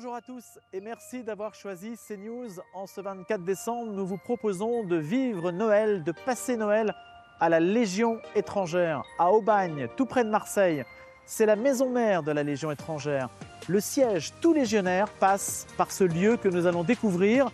[0.00, 2.60] Bonjour à tous et merci d'avoir choisi CNews.
[2.72, 6.94] En ce 24 décembre, nous vous proposons de vivre Noël, de passer Noël
[7.40, 10.84] à la Légion étrangère, à Aubagne, tout près de Marseille.
[11.26, 13.28] C'est la maison mère de la Légion étrangère.
[13.66, 17.50] Le siège, tout légionnaire passe par ce lieu que nous allons découvrir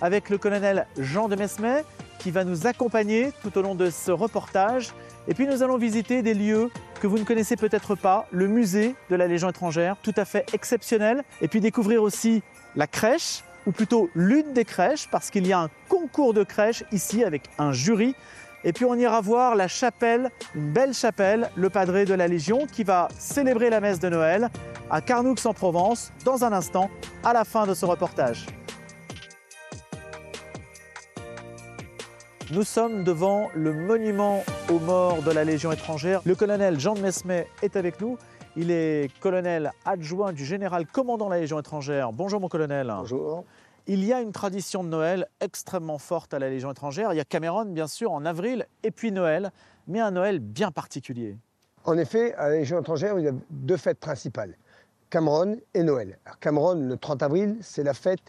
[0.00, 1.84] avec le colonel Jean de Mesmet
[2.18, 4.92] qui va nous accompagner tout au long de ce reportage.
[5.26, 8.94] Et puis nous allons visiter des lieux que vous ne connaissez peut-être pas, le musée
[9.10, 11.24] de la Légion étrangère, tout à fait exceptionnel.
[11.40, 12.42] Et puis découvrir aussi
[12.76, 16.84] la crèche, ou plutôt l'une des crèches, parce qu'il y a un concours de crèche
[16.92, 18.14] ici avec un jury.
[18.64, 22.66] Et puis on ira voir la chapelle, une belle chapelle, le padré de la Légion,
[22.70, 24.50] qui va célébrer la messe de Noël
[24.90, 26.90] à Carnoux en Provence, dans un instant,
[27.24, 28.46] à la fin de ce reportage.
[32.50, 36.20] Nous sommes devant le monument aux morts de la Légion étrangère.
[36.26, 38.18] Le colonel Jean de Mesmet est avec nous.
[38.54, 42.12] Il est colonel adjoint du général commandant la Légion étrangère.
[42.12, 42.92] Bonjour mon colonel.
[42.94, 43.44] Bonjour.
[43.86, 47.14] Il y a une tradition de Noël extrêmement forte à la Légion étrangère.
[47.14, 49.50] Il y a Cameron bien sûr en avril et puis Noël,
[49.88, 51.38] mais un Noël bien particulier.
[51.84, 54.54] En effet, à la Légion étrangère, il y a deux fêtes principales,
[55.08, 56.18] Cameron et Noël.
[56.26, 58.20] Alors, Cameron, le 30 avril, c'est la fête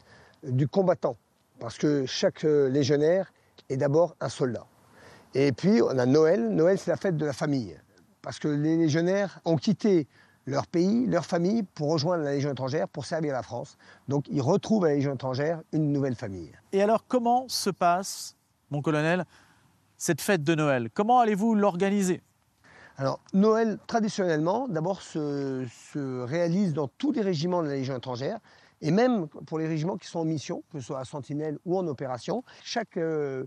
[0.43, 1.17] du combattant,
[1.59, 3.31] parce que chaque euh, légionnaire
[3.69, 4.65] est d'abord un soldat.
[5.33, 6.49] Et puis, on a Noël.
[6.49, 7.77] Noël, c'est la fête de la famille.
[8.21, 10.07] Parce que les légionnaires ont quitté
[10.47, 13.77] leur pays, leur famille, pour rejoindre la Légion étrangère, pour servir la France.
[14.07, 16.51] Donc, ils retrouvent à la Légion étrangère une nouvelle famille.
[16.71, 18.35] Et alors, comment se passe,
[18.69, 19.25] mon colonel,
[19.97, 20.89] cette fête de Noël?
[20.93, 22.21] Comment allez-vous l'organiser?
[22.97, 28.39] Alors, Noël, traditionnellement, d'abord, se, se réalise dans tous les régiments de la Légion étrangère.
[28.85, 31.75] Et même pour les régiments qui sont en mission, que ce soit à Sentinelle ou
[31.75, 33.45] en opération, chaque euh,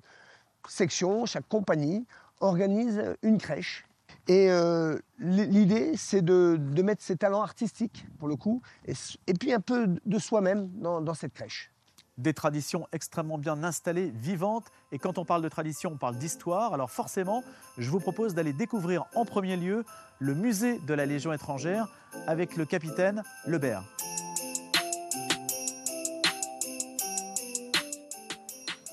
[0.69, 2.07] section, chaque compagnie
[2.41, 3.87] organise une crèche.
[4.27, 8.95] Et euh, l'idée, c'est de, mettre ses talents artistiques, pour le coup, et,
[9.29, 11.71] et puis un peu de soi-même dans, dans cette crèche
[12.17, 14.67] des traditions extrêmement bien installées, vivantes.
[14.91, 16.75] Et quand on parle de tradition, on parle d'histoire.
[16.75, 17.45] Alors forcément,
[17.79, 19.85] je vous propose d'aller découvrir en premier lieu
[20.19, 21.87] le musée de la Légion étrangère
[22.27, 23.85] avec le capitaine Lebert.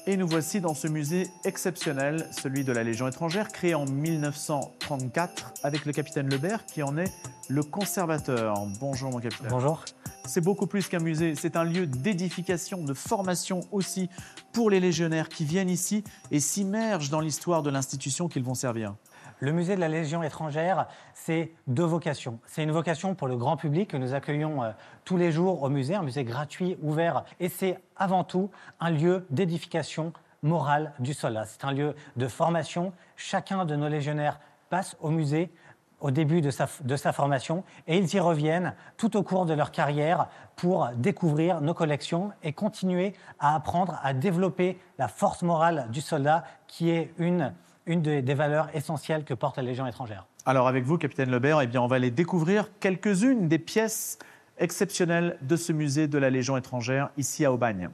[0.07, 5.55] Et nous voici dans ce musée exceptionnel, celui de la Légion étrangère, créé en 1934
[5.63, 7.11] avec le capitaine Lebert qui en est
[7.49, 8.53] le conservateur.
[8.79, 9.47] Bonjour mon capitaine.
[9.49, 9.83] Bonjour.
[10.27, 14.07] C'est beaucoup plus qu'un musée, c'est un lieu d'édification, de formation aussi
[14.53, 18.93] pour les légionnaires qui viennent ici et s'immergent dans l'histoire de l'institution qu'ils vont servir.
[19.39, 22.39] Le musée de la Légion étrangère, c'est deux vocations.
[22.45, 24.71] C'est une vocation pour le grand public que nous accueillons euh,
[25.03, 29.25] tous les jours au musée, un musée gratuit, ouvert, et c'est avant tout un lieu
[29.29, 31.45] d'édification morale du soldat.
[31.45, 32.93] C'est un lieu de formation.
[33.17, 35.51] Chacun de nos légionnaires passe au musée
[35.99, 39.53] au début de sa, de sa, formation et ils y reviennent tout au cours de
[39.53, 45.87] leur carrière pour découvrir nos collections et continuer à apprendre à développer la force morale
[45.89, 47.53] du soldat qui est une
[47.85, 50.27] une des, valeurs essentielles que porte la Légion étrangère.
[50.45, 54.19] Alors avec vous, capitaine Lebert, eh bien, on va aller découvrir quelques-unes des pièces
[54.57, 57.89] exceptionnelles de ce musée de la Légion étrangère ici à Aubagne.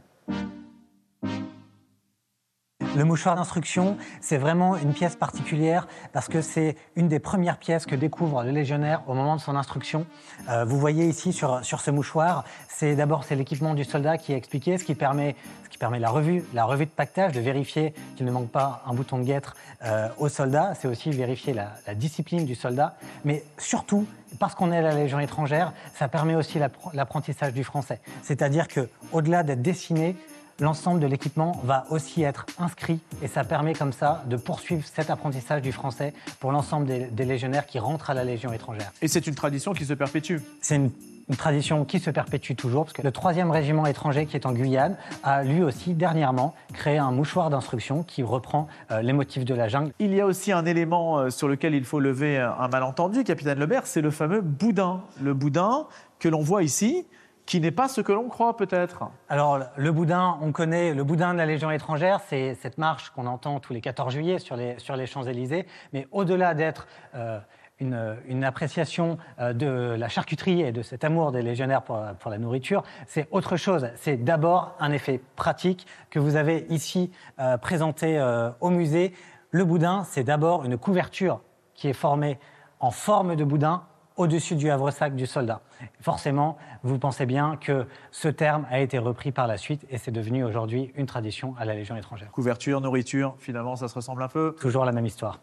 [2.93, 7.85] Le mouchoir d'instruction, c'est vraiment une pièce particulière parce que c'est une des premières pièces
[7.85, 10.05] que découvre le légionnaire au moment de son instruction.
[10.49, 14.35] Euh, vous voyez ici sur, ce mouchoir, c'est d'abord c'est l'équipement du soldat qui est
[14.35, 15.37] expliqué, ce qui permet,
[15.71, 16.43] ce la revue,
[16.85, 19.55] de pactage, de vérifier qu'il ne manque pas un bouton de guêtre
[19.85, 20.73] euh, au soldat.
[20.77, 24.05] C'est aussi vérifier la, discipline du soldat, mais surtout
[24.37, 26.59] parce qu'on est à la Légion étrangère, ça permet aussi
[26.93, 28.01] l'apprentissage du français.
[28.21, 30.15] C'est-à-dire que au-delà d'être dessiné,
[30.61, 35.09] l'ensemble de l'équipement va aussi être inscrit et ça permet comme ça de poursuivre cet
[35.09, 38.93] apprentissage du français pour l'ensemble des, des, légionnaires qui rentrent à la Légion étrangère.
[39.01, 40.91] Et c'est une tradition qui se perpétue C'est une,
[41.29, 44.51] une tradition qui se perpétue toujours, parce que le troisième régiment étranger qui est en
[44.51, 49.55] Guyane a lui aussi dernièrement créé un mouchoir d'instruction qui reprend euh, les motifs de
[49.55, 49.93] la jungle.
[49.99, 53.59] Il y a aussi un élément euh, sur lequel il faut lever un malentendu, capitaine
[53.59, 55.01] Lebert, c'est le fameux boudin.
[55.21, 55.87] Le boudin
[56.19, 57.05] que l'on voit ici,
[57.45, 59.03] qui n'est pas ce que l'on croit peut-être.
[59.29, 63.25] Alors le boudin, on connaît le boudin de la Légion étrangère, c'est cette marche qu'on
[63.25, 67.39] entend tous les 14 juillet sur les, Champs-Élysées, mais au-delà d'être euh,
[67.79, 72.83] une, appréciation euh, de la charcuterie et de cet amour des légionnaires pour, la nourriture,
[73.07, 73.89] c'est autre chose.
[73.95, 78.21] C'est d'abord un effet pratique que vous avez ici euh, présenté
[78.59, 79.13] au musée.
[79.49, 81.41] Le boudin, c'est d'abord une couverture
[81.73, 82.39] qui est formée
[82.79, 83.83] en forme de boudin
[84.21, 85.61] au-dessus du havre-sac du soldat.
[85.99, 90.11] Forcément, vous pensez bien que ce terme a été repris par la suite et c'est
[90.11, 92.31] devenu aujourd'hui une tradition à la Légion étrangère.
[92.31, 95.39] Couverture, nourriture, finalement, ça se ressemble un peu Toujours la même histoire.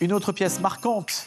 [0.00, 1.26] Une autre pièce marquante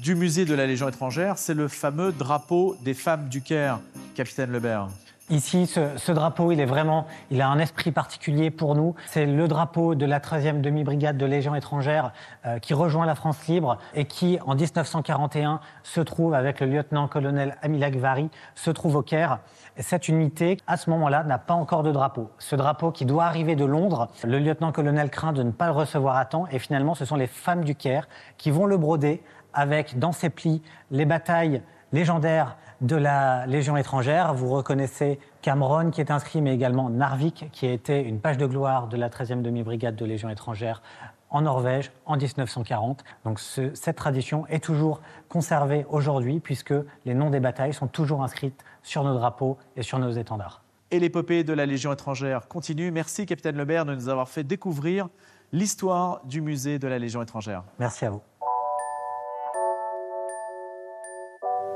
[0.00, 3.80] du musée de la Légion étrangère, c'est le fameux drapeau des femmes du Caire,
[4.14, 4.88] capitaine Lebert.
[5.30, 8.96] Ici, ce, drapeau, il est vraiment, il a un esprit particulier pour nous.
[9.06, 12.12] C'est le drapeau de la 13e demi-brigade de Légion étrangère
[12.46, 17.56] euh, qui rejoint la France libre et qui, en 1941, se trouve avec le lieutenant-colonel
[17.62, 19.38] Amilak Vari, se trouve au Caire.
[19.76, 22.28] Et cette unité, à ce moment-là, n'a pas encore de drapeau.
[22.38, 26.16] Ce drapeau qui doit arriver de Londres, le lieutenant-colonel craint de ne pas le recevoir
[26.16, 29.22] à temps et finalement, ce sont les femmes du Caire qui vont le broder
[29.52, 30.60] avec, dans ses plis,
[30.90, 31.62] les batailles
[31.92, 34.34] légendaires de la Légion étrangère.
[34.34, 38.46] Vous reconnaissez Cameron qui est inscrit, mais également Narvik qui a été une page de
[38.46, 40.82] gloire de la 13e demi-brigade de Légion étrangère
[41.30, 43.04] en Norvège en 1940.
[43.24, 46.74] Donc cette tradition est toujours conservée aujourd'hui puisque
[47.04, 50.62] les noms des batailles sont toujours inscrits sur nos drapeaux et sur nos étendards.
[50.90, 52.90] Et l'épopée de la Légion étrangère continue.
[52.90, 55.08] Merci, capitaine Lebert, de nous avoir fait découvrir
[55.52, 57.62] l'histoire du musée de la Légion étrangère.
[57.78, 58.22] Merci à vous.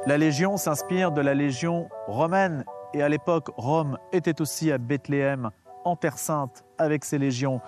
[0.07, 5.51] La Légion s'inspire de la Légion romaine et à l'époque, Rome était aussi à Bethléem,
[5.87, 7.63] en Terre Sainte, avec ses légions.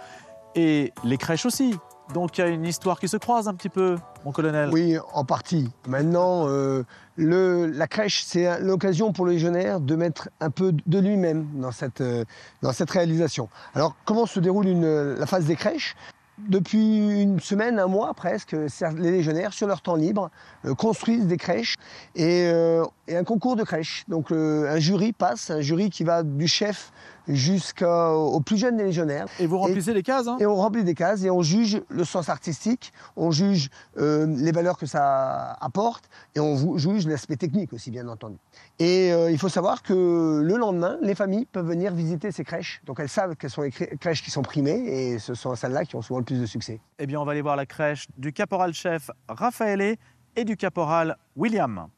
[0.54, 1.74] Et les crèches aussi.
[2.12, 3.96] Donc il y a une histoire qui se croise un petit peu,
[4.26, 4.68] mon colonel.
[4.70, 5.72] Oui, en partie.
[5.88, 6.84] Maintenant, euh,
[7.16, 12.02] la crèche, c'est l'occasion pour le légionnaire de mettre un peu de lui-même dans cette,
[12.02, 12.24] euh,
[12.60, 13.48] dans cette réalisation.
[13.74, 15.96] Alors, comment se déroule la phase des crèches?
[16.38, 20.30] Depuis une semaine, un mois presque, les légionnaires, sur leur temps libre,
[20.64, 21.76] euh, construisent des crèches
[22.14, 24.04] et, euh, un concours de crèches.
[24.08, 26.92] Donc un jury passe, un jury qui va du chef
[27.28, 29.26] jusqu'au plus jeune des légionnaires.
[29.38, 30.36] Et vous remplissez les cases hein?
[30.40, 34.52] Et on remplit des cases et on juge le sens artistique, on juge euh, les
[34.52, 38.36] valeurs que ça apporte et on juge l'aspect technique aussi, bien entendu.
[38.78, 42.80] Et euh, il faut savoir que le lendemain, les familles peuvent venir visiter ces crèches.
[42.84, 45.96] Donc elles savent quelles sont les crèches qui sont primées et ce sont celles-là qui
[45.96, 46.80] ont souvent le plus de succès.
[46.98, 49.96] Eh bien, on va aller voir la crèche du caporal-chef Raphaël
[50.36, 51.88] et du caporal William.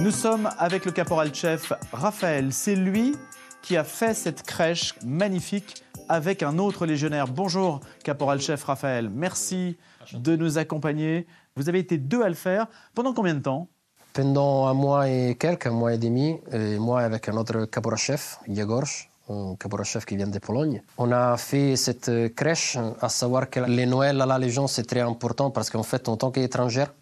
[0.00, 2.52] Nous sommes avec le caporal-chef Raphaël.
[2.52, 3.16] C'est lui
[3.62, 7.26] qui a fait cette crèche magnifique avec un autre légionnaire.
[7.26, 9.10] Bonjour, caporal-chef Raphaël.
[9.10, 9.76] Merci
[10.12, 11.26] de nous accompagner.
[11.56, 12.66] Vous avez été deux à le faire.
[12.94, 13.68] Pendant combien de temps?
[14.12, 16.38] Pendant un mois et quelques, un mois et demi.
[16.52, 20.82] Et moi avec un autre caporal-chef, Yegorz, un caporal-chef qui vient de Pologne.
[20.98, 25.00] On a fait cette crèche, à savoir que les Noëls à la Légion, c'est très
[25.00, 26.92] important parce qu'en fait, en tant qu'étrangère,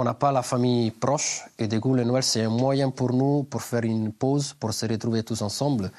[0.00, 3.42] on n'a pas la famille proche et du coup Noël c'est un moyen pour nous
[3.42, 5.90] pour faire une pause, pour se retrouver tous ensemble.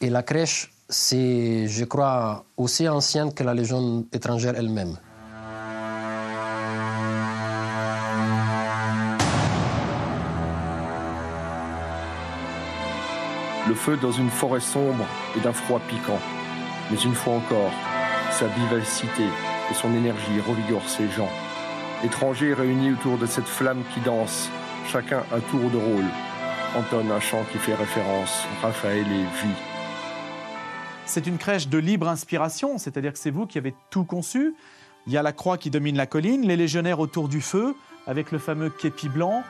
[0.00, 4.96] Et la crèche c'est, je crois, aussi ancienne que la Légion étrangère elle-même.
[13.68, 16.18] Le feu dans une forêt sombre et d'un froid piquant.
[16.90, 17.72] Mais une fois encore,
[18.32, 19.24] sa vivacité
[19.70, 21.28] et son énergie revigorent ses gens
[22.04, 24.48] étrangers réunis autour de cette flamme qui danse,
[24.88, 26.04] chacun un tour de rôle,
[26.76, 29.54] entonne un chant qui fait référence Raphaël et vie.
[31.04, 34.54] C'est une crèche de libre inspiration, c'est-à-dire que c'est vous qui avez tout conçu.
[35.06, 37.74] Il y a la croix qui domine la colline, les légionnaires autour du feu,
[38.06, 39.42] avec le fameux képi blanc.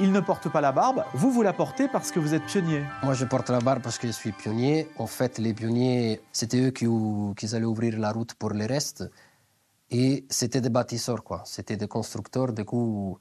[0.00, 1.04] Ils ne portent pas la barbe.
[1.14, 2.82] Vous, vous la portez parce que vous êtes pionnier.
[3.02, 4.88] Moi, je porte la barbe parce que je suis pionnier.
[4.96, 6.86] En fait, les pionniers, c'était eux qui,
[7.36, 9.04] qui allaient ouvrir la route pour les restes.
[9.90, 11.42] Et c'était des bâtisseurs, quoi.
[11.44, 12.52] C'était des constructeurs.
[12.52, 13.18] Du coup,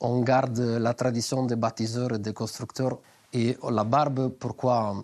[0.00, 2.98] on garde la tradition des bâtisseurs et des constructeurs.
[3.32, 5.02] Et la barbe, pourquoi?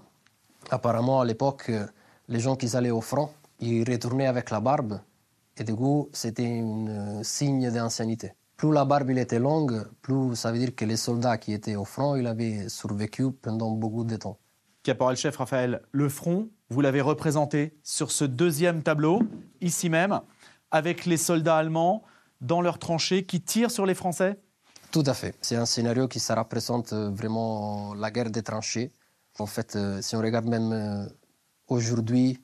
[0.70, 1.70] Apparemment, à l'époque,
[2.28, 5.00] les gens qui allaient au front, ils retournaient avec la barbe.
[5.56, 8.32] Et du coup, c'était un signe d'ancienneté.
[8.56, 11.84] Plus la barbe était longue, plus ça veut dire que les soldats qui étaient au
[11.84, 14.36] front, ils avaient survécu pendant beaucoup de temps.
[14.82, 19.22] Caporal-chef Raphaël, le front, vous l'avez représenté sur ce deuxième tableau,
[19.60, 20.20] ici même
[20.70, 22.02] avec les soldats allemands
[22.40, 24.38] dans leurs tranchées qui tirent sur les Français?
[24.90, 25.34] Tout à fait.
[25.42, 28.92] C'est un scénario qui ça représente euh, vraiment la guerre des tranchées.
[29.38, 31.06] En fait, euh, si on regarde même euh,
[31.68, 32.40] aujourd'hui,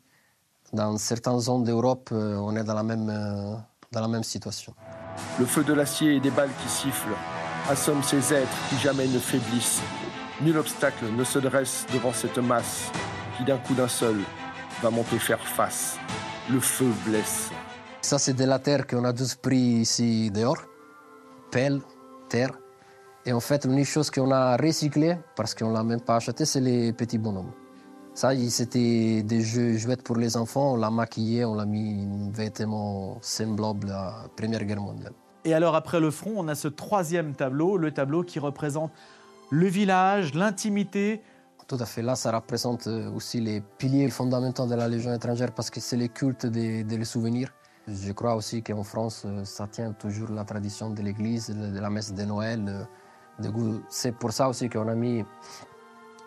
[0.72, 3.06] dans certaines zones d'Europe, on est dans la même,
[3.92, 4.74] dans la même situation.
[5.38, 7.14] Le feu de l'acier et des balles qui sifflent
[7.70, 9.82] assomment ces êtres qui jamais ne faiblissent.
[10.40, 12.90] Nul obstacle ne se dresse devant cette masse
[13.36, 14.16] qui d'un coup d'un seul
[14.82, 15.96] va monter faire face.
[16.50, 17.50] Le feu blesse.
[18.04, 20.62] Ça, c'est de la terre qu'on a tous pris ici dehors.
[21.50, 21.80] Pelle,
[22.28, 22.50] terre.
[23.24, 26.44] Et en fait, l'unique chose qu'on a recyclée, parce qu'on ne l'a même pas acheté,
[26.44, 27.52] c'est les petits bonhommes.
[28.12, 30.74] Ça, c'était des jeux jouets pour les enfants.
[30.74, 35.14] On l'a maquillé, on l'a mis un vêtement semblable à la Première Guerre mondiale.
[35.46, 38.92] Et alors, après le front, on a ce troisième tableau, le tableau qui représente
[39.48, 41.22] le village, l'intimité.
[41.66, 42.02] Tout à fait.
[42.02, 45.96] Là, ça représente euh, aussi les piliers fondamentaux de la Légion étrangère parce que c'est
[45.96, 47.50] le culte des, des souvenirs.
[47.86, 51.90] Je crois aussi qu'en France, euh, ça tient toujours la tradition de l'Église, de la
[51.90, 52.64] messe de Noël.
[52.66, 55.24] Euh, c'est pour ça aussi qu'on a mis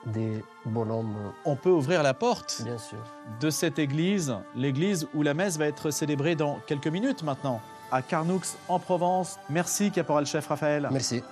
[0.06, 1.16] des bonhommes.
[1.46, 2.98] On peut ouvrir la porte Bien sûr.
[3.40, 7.60] de cette église, l'église où la messe va être célébrée dans quelques minutes maintenant,
[7.92, 9.40] à Carnoux en Provence.
[9.50, 10.88] Merci, caporal-chef Raphaël.
[10.92, 11.24] Merci.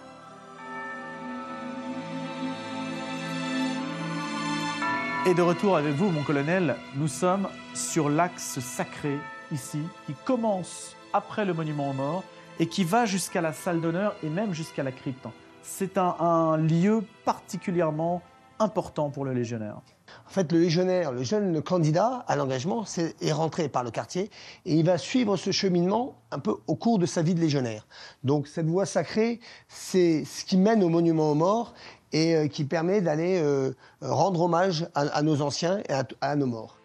[5.28, 9.18] Et de retour avec vous, mon colonel, nous sommes sur l'axe sacré
[9.52, 12.24] ici, qui commence après le monument aux morts
[12.60, 15.28] et qui va jusqu'à la salle d'honneur et même jusqu'à la crypte.
[15.62, 18.22] C'est un, lieu particulièrement
[18.60, 19.82] important pour le légionnaire
[20.28, 22.86] En fait, le légionnaire, le jeune candidat à l'engagement,
[23.20, 24.30] est rentré par le quartier
[24.66, 27.88] et il va suivre ce cheminement un peu au cours de sa vie de légionnaire.
[28.24, 31.74] Donc cette voie sacrée, c'est ce qui mène au monument aux morts
[32.14, 36.78] et euh, qui permet d'aller euh, rendre hommage à, nos anciens et à nos morts.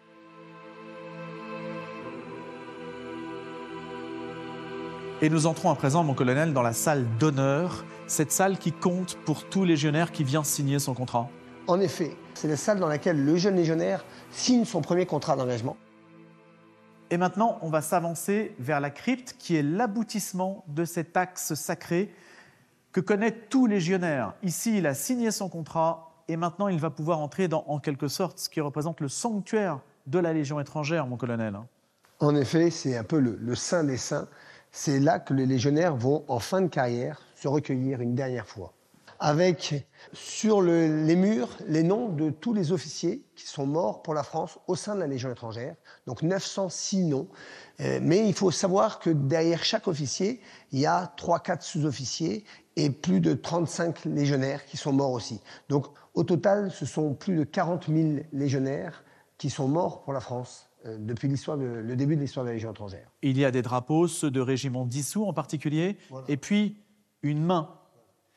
[5.23, 9.19] Et nous entrons à présent, mon colonel, dans la salle d'honneur, cette salle qui compte
[9.23, 11.29] pour tout légionnaire qui vient signer son contrat.
[11.67, 15.77] En effet, c'est la salle dans laquelle le jeune légionnaire signe son premier contrat d'engagement.
[17.11, 22.11] Et maintenant, on va s'avancer vers la crypte qui est l'aboutissement de cet axe sacré
[22.91, 24.33] que connaît tout légionnaire.
[24.41, 28.07] Ici, il a signé son contrat et maintenant il va pouvoir entrer dans, en quelque
[28.07, 31.59] sorte, ce qui représente le sanctuaire de la Légion étrangère, mon colonel.
[32.19, 34.27] En effet, c'est un peu le, le saint des saints.
[34.71, 38.73] C'est là que les légionnaires vont, en fin de carrière, se recueillir une dernière fois
[39.23, 44.23] avec sur les murs les noms de tous les officiers qui sont morts pour la
[44.23, 45.75] France au sein de la Légion étrangère,
[46.07, 47.27] donc 906 noms.
[47.81, 52.89] Euh, mais il faut savoir que derrière chaque officier, il y a 3-4 sous-officiers et
[52.89, 55.39] plus de 35 légionnaires qui sont morts aussi.
[55.69, 55.85] Donc
[56.15, 59.03] au total, ce sont plus de 40 000 légionnaires
[59.37, 62.71] qui sont morts pour la France euh, depuis le début de l'histoire de la Légion
[62.71, 63.09] étrangère.
[63.21, 65.97] Il y a des drapeaux, ceux de régiments dissous en particulier,
[66.27, 66.77] et puis
[67.23, 67.69] une main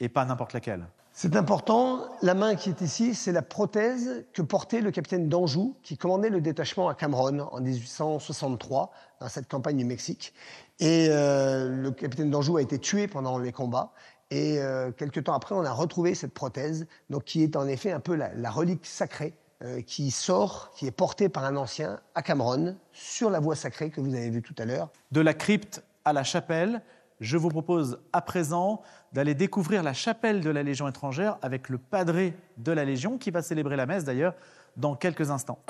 [0.00, 0.86] et pas n'importe laquelle.
[1.16, 2.00] C'est important.
[2.22, 6.28] La main qui est ici, c'est la prothèse que portait le capitaine d'Anjou, qui commandait
[6.28, 10.34] le détachement à Cameroun en 1863, dans cette campagne du Mexique.
[10.80, 13.92] Et euh, le capitaine d'Anjou a été tué pendant les combats.
[14.30, 17.92] Et euh, quelques temps après, on a retrouvé cette prothèse, donc qui est en effet
[17.92, 22.22] un peu la, relique sacrée euh, qui sort, qui est portée par un ancien à
[22.22, 24.90] Cameroun, sur la voie sacrée que vous avez vue tout à l'heure.
[25.12, 26.82] De la crypte à la chapelle,
[27.20, 28.82] je vous propose à présent
[29.12, 33.30] d'aller découvrir la chapelle de la Légion étrangère avec le padré de la Légion qui
[33.30, 34.34] va célébrer la messe d'ailleurs
[34.76, 35.60] dans quelques instants.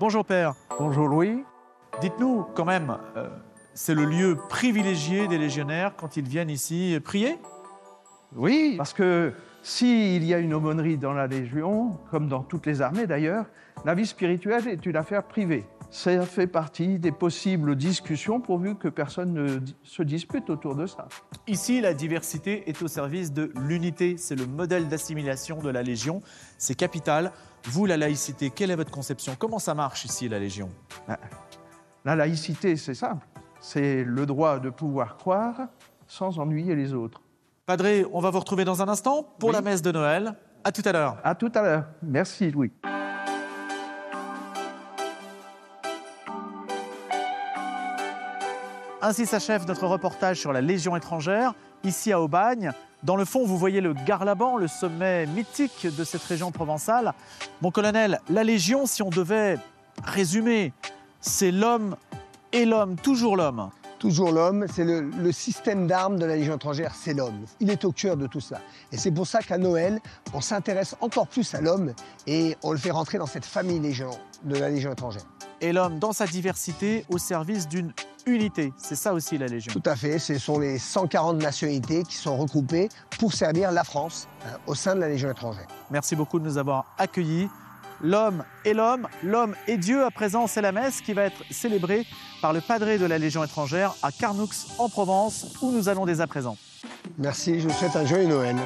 [0.00, 0.54] Bonjour Père.
[0.78, 1.44] Bonjour Louis.
[2.00, 3.28] Dites-nous quand même, euh,
[3.74, 7.38] c'est le lieu privilégié des légionnaires quand ils viennent ici prier?
[8.34, 12.82] Oui, parce que s'il y a une aumônerie dans la Légion, comme dans toutes les
[12.82, 13.46] armées d'ailleurs,
[13.84, 18.88] la vie spirituelle est une affaire privée ça fait partie des possibles discussions pourvu que
[18.88, 21.08] personne ne se dispute autour de ça.
[21.48, 24.16] Ici, la diversité est au service de l'unité.
[24.16, 26.22] C'est le modèle d'assimilation de la Légion.
[26.58, 27.32] C'est capital.
[27.64, 29.34] Vous, la laïcité, quelle est votre conception?
[29.36, 30.70] Comment ça marche ici, la Légion?
[31.08, 31.18] Ben,
[32.04, 33.26] La laïcité, c'est simple.
[33.60, 35.68] C'est le droit de pouvoir croire
[36.06, 37.20] sans ennuyer les autres.
[37.70, 40.34] Padré, on va vous retrouver dans un instant pour la messe de Noël.
[40.64, 41.18] À tout à l'heure.
[41.22, 41.84] À tout à l'heure.
[42.02, 42.72] Merci, Louis.
[49.00, 52.72] Ainsi s'achève notre reportage sur la Légion étrangère, ici à Aubagne.
[53.04, 57.14] Dans le fond, vous voyez le Garlaban, le sommet mythique de cette région provençale.
[57.62, 59.58] Mon colonel, la Légion, si on devait
[60.02, 60.72] résumer,
[61.20, 61.94] c'est l'homme
[62.52, 63.70] et l'homme, toujours l'homme.
[64.00, 67.44] Toujours l'homme, c'est le, système d'armes de la Légion étrangère, c'est l'homme.
[67.60, 68.62] Il est au cœur de tout ça.
[68.90, 70.00] Et c'est pour ça qu'à Noël,
[70.32, 71.92] on s'intéresse encore plus à l'homme
[72.26, 74.10] et on le fait rentrer dans cette famille Légion,
[74.42, 75.24] de la Légion étrangère.
[75.60, 77.92] Et l'homme dans sa diversité au service d'une
[78.24, 78.72] unité.
[78.78, 79.70] C'est ça aussi la Légion.
[79.70, 82.88] Tout à fait, ce sont les 140 nationalités qui sont regroupées
[83.18, 85.66] pour servir la France euh, au sein de la Légion étrangère.
[85.90, 87.48] Merci beaucoup de nous avoir accueillis.
[88.02, 92.06] L'homme et l'homme, l'homme et Dieu à présent, c'est la messe qui va être célébrée
[92.40, 96.22] par le padré de la Légion étrangère à Carnoux en Provence, où nous allons dès
[96.22, 96.56] à présent.
[97.18, 98.56] Merci, je vous souhaite un joyeux Noël.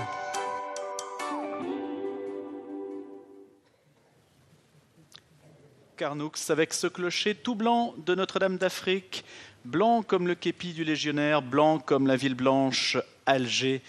[5.97, 9.25] Carnoux avec ce clocher tout blanc de Notre-Dame d'Afrique,
[9.65, 13.83] blanc comme le képi du légionnaire, blanc comme la ville blanche Alger.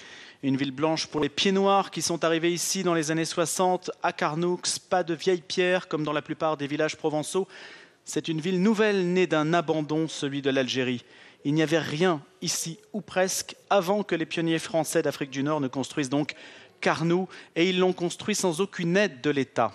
[0.45, 3.89] Une ville blanche pour les pieds noirs qui sont arrivés ici dans les années 60
[4.03, 4.59] à Carnoux,
[4.91, 7.47] pas de vieilles pierres comme dans la plupart des villages provençaux.
[8.03, 11.03] C'est une ville nouvelle née d'un abandon, celui de l'Algérie.
[11.45, 15.61] Il n'y avait rien ici, ou presque, avant que les pionniers français d'Afrique du Nord
[15.61, 16.35] ne construisent donc
[16.79, 19.71] Carnoux, et ils l'ont construit sans aucune aide de l'État.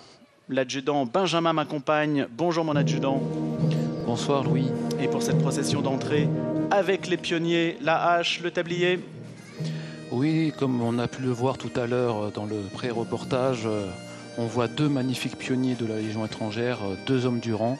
[0.47, 2.27] L'adjudant Benjamin m'accompagne.
[2.31, 3.21] Bonjour mon adjudant.
[4.05, 4.69] Bonsoir Louis.
[5.01, 6.29] Et pour cette procession d'entrée,
[6.71, 9.01] avec les pionniers, la hache, le tablier
[10.11, 13.87] Oui, comme on a pu le voir tout à l'heure dans le pré-reportage, euh,
[14.37, 17.79] on voit deux magnifiques pionniers de la Légion étrangère, euh, deux hommes du rang,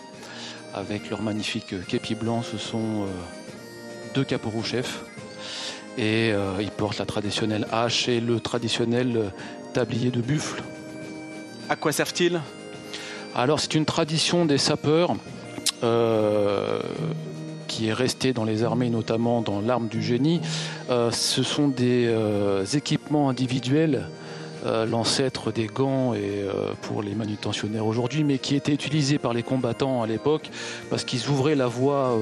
[0.73, 2.41] avec leur magnifique képi blanc.
[2.41, 3.07] Ce sont euh,
[4.13, 5.03] deux caporaux chefs.
[5.97, 9.29] Et ils portent la traditionnelle hache et le traditionnel
[9.73, 10.63] tablier de buffle.
[11.67, 12.39] À quoi servent-ils?
[13.35, 15.15] Alors c'est une tradition des sapeurs
[15.83, 16.79] euh,
[17.72, 20.42] qui est restée dans les armées, notamment dans l'arme du génie.
[20.90, 24.08] Euh, ce sont des euh, équipements individuels
[24.63, 26.46] l'ancêtre des gants et
[26.84, 30.51] pour les manutentionnaires aujourd'hui, mais qui étaient utilisés par les combattants à l'époque
[30.92, 32.16] parce qu'ils ouvraient la voie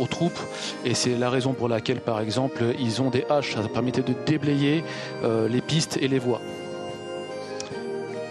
[0.00, 0.40] aux troupes
[0.84, 3.54] et c'est la raison pour laquelle, par exemple, ils ont des haches.
[3.54, 4.82] Ça permettait de déblayer
[5.22, 6.40] les pistes et les voies.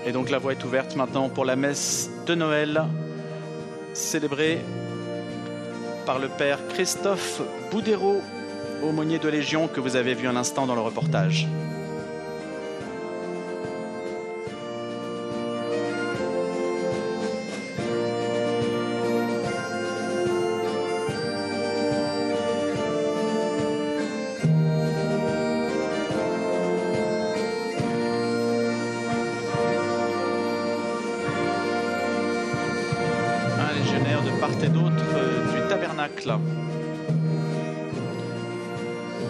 [0.05, 2.83] Et donc la voie est ouverte maintenant pour la messe de Noël,
[3.93, 4.59] célébrée
[6.05, 7.41] par le Père Christophe
[7.71, 8.21] Boudérault,
[8.83, 11.47] aumônier de Légion que vous avez vu un instant dans le reportage.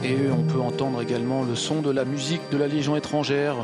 [0.04, 3.56] Et on peut entendre également le son de la musique de la Légion étrangère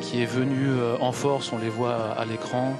[0.00, 2.76] qui est venue euh, en force, on les voit à l'écran.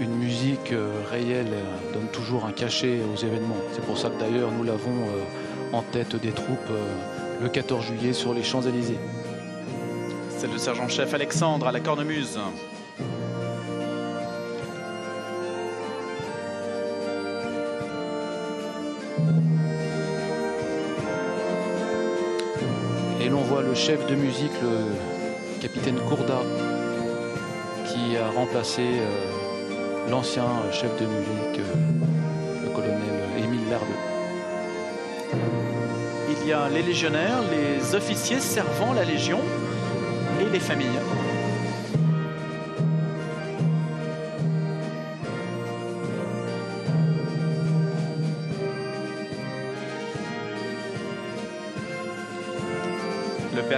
[0.00, 3.56] Une musique euh, réelle euh, donne toujours un cachet aux événements.
[3.72, 5.08] C'est pour ça que d'ailleurs nous l'avons
[5.72, 6.70] en tête des troupes
[7.40, 8.98] le 14 juillet sur les Champs-Élysées.
[10.38, 12.38] C'est le sergent-chef Alexandre à la cornemuse.
[23.70, 26.40] Le chef de musique, le capitaine Courda,
[27.86, 32.98] qui a remplacé euh, l'ancien chef de musique, euh, le colonel
[33.38, 33.86] Émile Lardeux.
[36.30, 39.38] Il y a les légionnaires, les officiers servant la Légion
[40.40, 40.98] et les familles.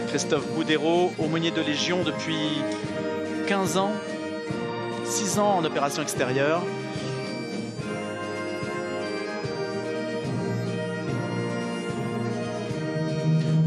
[0.08, 2.36] Christophe Boudérault, aumônier de Légion depuis
[3.46, 3.92] 15 ans,
[5.04, 6.62] 6 ans en opération extérieure.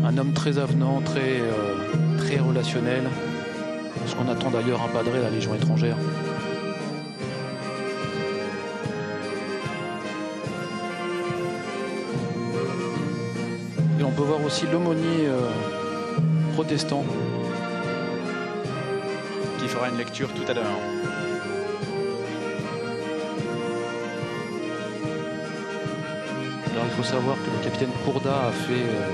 [0.04, 1.76] Un homme très avenant, très, euh,
[2.48, 3.04] relationnel,
[4.06, 5.98] ce qu'on attend d'ailleurs un padré à la Légion étrangère.
[14.00, 15.50] Et on peut voir aussi l'aumônier euh,
[16.56, 17.04] protestant.
[19.60, 20.80] Qui fera une lecture tout à l'heure.
[26.72, 29.10] Alors il faut savoir que le capitaine Pourda a fait euh,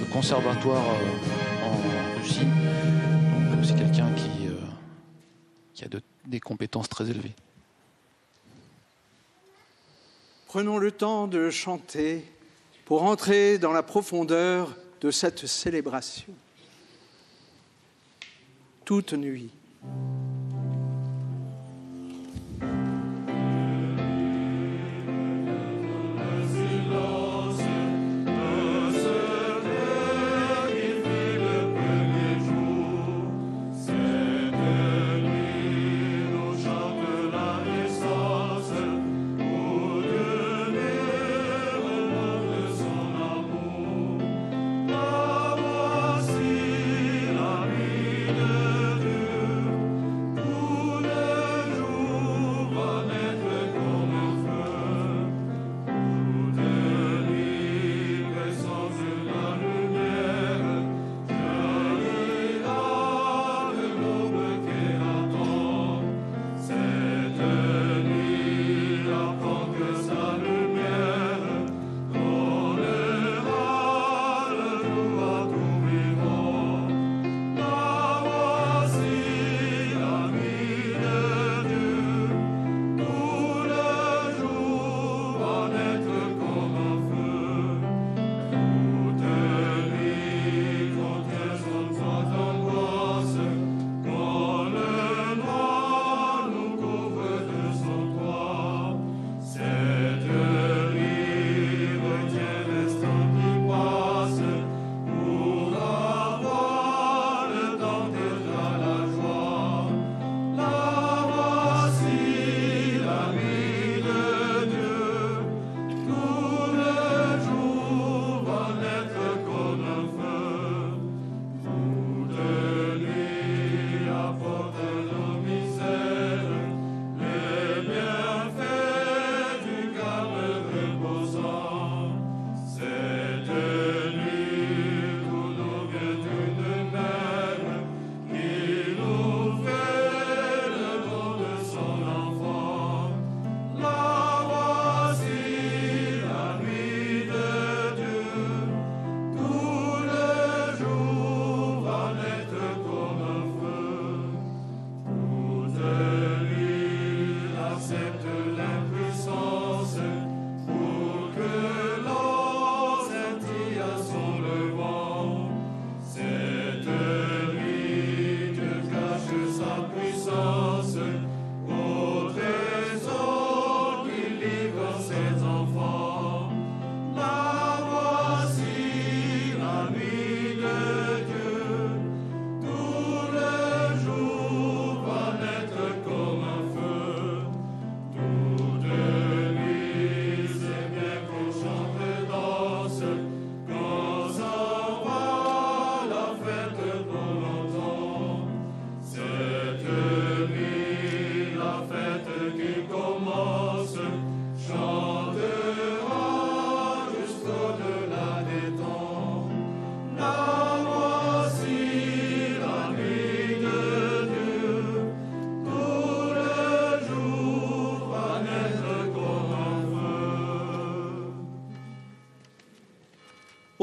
[0.00, 2.44] le conservatoire euh, en Russie.
[2.44, 4.58] Donc c'est quelqu'un qui, euh,
[5.72, 5.88] qui a
[6.26, 7.34] des compétences très élevées.
[10.48, 12.30] Prenons le temps de chanter
[12.84, 16.34] pour entrer dans la profondeur de cette célébration
[18.84, 19.50] toute nuit.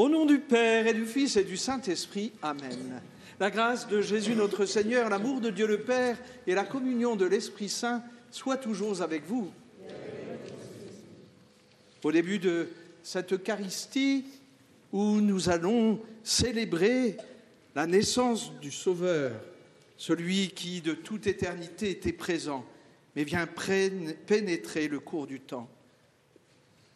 [0.02, 3.00] Au nom du Père et du Fils et du Saint-Esprit, Amen.
[3.38, 7.24] La grâce de Jésus notre Seigneur, l'amour de Dieu le Père et la communion de
[7.24, 9.52] l'Esprit Saint soient toujours avec vous.
[12.02, 12.66] Au début de
[13.04, 14.24] cette Eucharistie
[14.90, 17.16] où nous allons célébrer
[17.76, 19.30] la naissance du Sauveur,
[19.96, 22.66] celui qui de toute éternité était présent,
[23.14, 23.46] mais vient
[24.26, 25.70] pénétrer le cours du temps.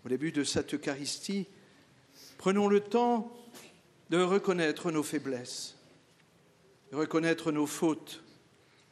[0.04, 1.46] Au début de cette Eucharistie,
[2.38, 3.32] prenons le temps
[4.10, 5.76] de reconnaître nos faiblesses,
[6.92, 8.22] de reconnaître nos fautes,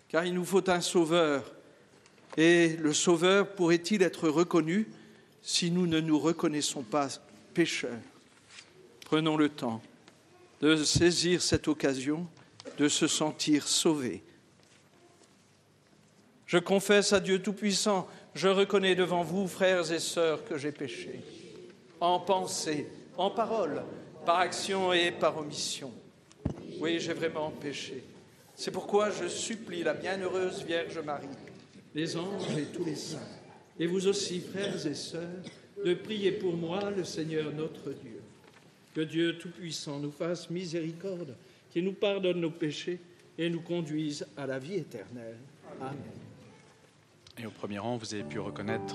[0.09, 1.55] car il nous faut un Sauveur.
[2.37, 4.89] Et le Sauveur pourrait-il être reconnu
[5.43, 7.09] si nous ne nous reconnaissons pas
[7.53, 7.99] pécheurs?
[9.05, 9.83] Prenons le temps
[10.61, 12.27] de saisir cette occasion
[12.79, 14.23] de se sentir sauvé.
[16.47, 21.21] Je confesse à Dieu Tout-Puissant, je reconnais devant vous, frères et sœurs, que j'ai péché,
[22.01, 23.83] en pensée, en parole,
[24.25, 25.93] par action et par omission.
[26.81, 28.03] Oui, j'ai vraiment péché.
[28.55, 31.27] C'est pourquoi je supplie la bienheureuse Vierge Marie,
[31.95, 33.19] les anges et tous les saints,
[33.79, 35.43] et vous aussi, frères et sœurs,
[35.85, 38.21] de prier pour moi le Seigneur notre Dieu.
[38.95, 41.35] Que Dieu Tout-Puissant nous fasse miséricorde,
[41.73, 43.01] qu'il nous pardonne nos péchés
[43.37, 45.39] et nous conduise à la vie éternelle.
[45.81, 46.24] Amen.
[47.39, 48.95] Et au premier rang, vous avez pu reconnaître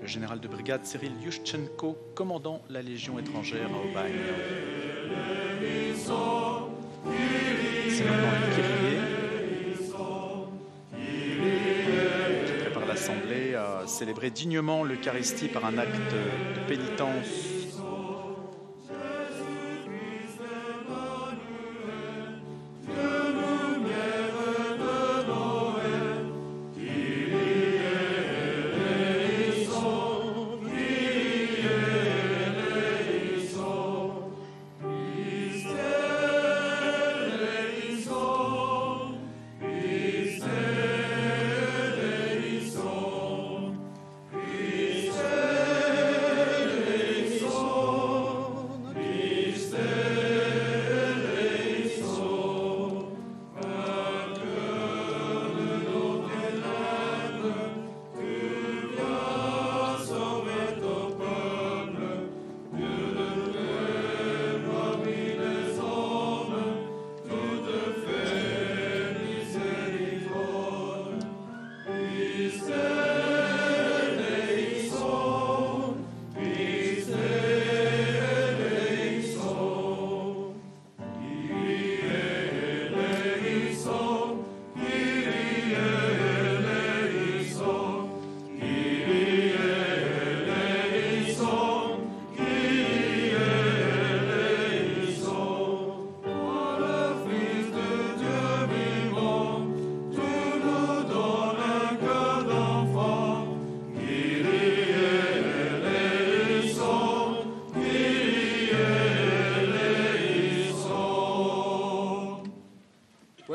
[0.00, 4.12] le général de brigade Cyril Yushchenko, commandant la Légion étrangère à Aubagne.
[7.88, 8.46] C'est maintenant le
[12.46, 17.59] qui prépare l'Assemblée à célébrer dignement l'Eucharistie par un acte de pénitence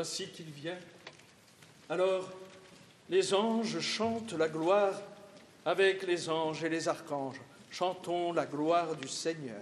[0.06, 0.78] Qu'il vient.
[1.90, 2.30] Alors
[3.10, 4.94] les anges chantent la gloire
[5.64, 7.40] avec les anges et les archanges.
[7.72, 9.60] Chantons la gloire du Seigneur.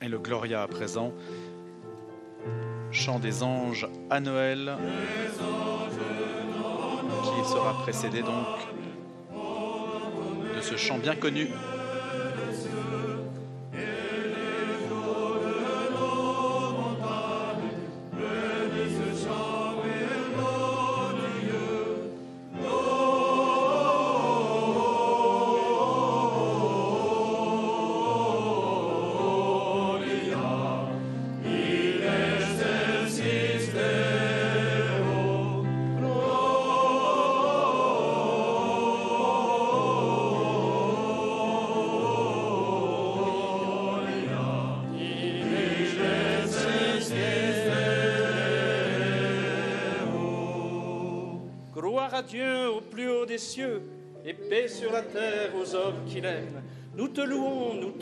[0.00, 1.12] Et le Gloria à présent,
[2.92, 4.76] chant des anges à Noël,
[7.24, 8.46] qui sera précédé donc
[10.54, 11.48] de ce chant bien connu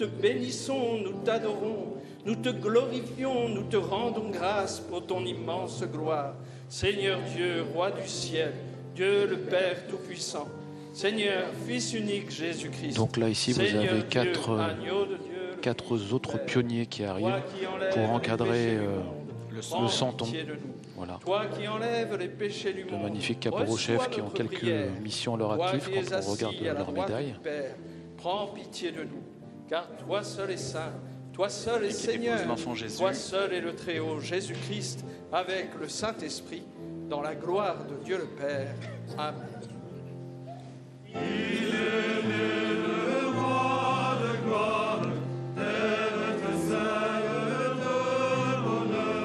[0.06, 6.34] te bénissons, nous t'adorons, nous te glorifions, nous te rendons grâce pour ton immense gloire.
[6.68, 8.52] Seigneur Dieu, roi du ciel,
[8.94, 10.46] Dieu le Père Tout-Puissant,
[10.92, 12.96] Seigneur, Fils unique Jésus-Christ.
[12.96, 14.58] Donc là, ici, vous avez quatre,
[15.60, 17.42] quatre autres pionniers qui arrivent
[17.92, 18.98] pour encadrer euh,
[19.50, 20.26] le, le santon.
[20.96, 21.18] Voilà.
[21.24, 24.64] Toi qui enlèves les péchés du de magnifiques caporaux chefs qui ont quelques
[25.02, 27.34] missions à leur actif quand on regarde leur médaille.
[27.42, 27.74] Père,
[28.16, 29.22] prends pitié de nous.
[29.68, 30.92] Car toi seul est saint,
[31.32, 32.38] toi seul est Seigneur,
[32.74, 32.98] Jésus.
[32.98, 36.64] toi seul est le Très-Haut Jésus-Christ avec le Saint-Esprit,
[37.08, 38.74] dans la gloire de Dieu le Père.
[39.18, 39.34] Amen.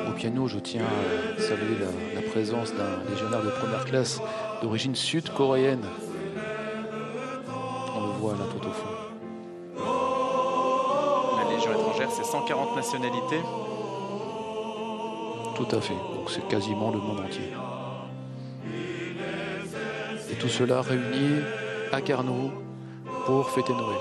[0.08, 4.20] Au piano, je tiens à saluer la, la présence d'un légionnaire de première classe
[4.62, 5.86] d'origine sud-coréenne.
[7.96, 8.89] On le voit là tout au fond.
[12.10, 13.42] C'est 140 nationalités.
[15.56, 15.94] Tout à fait.
[15.94, 17.52] Donc c'est quasiment le monde entier.
[20.32, 21.42] Et tout cela réuni
[21.92, 22.52] à Carnot
[23.26, 24.00] pour fêter Noël.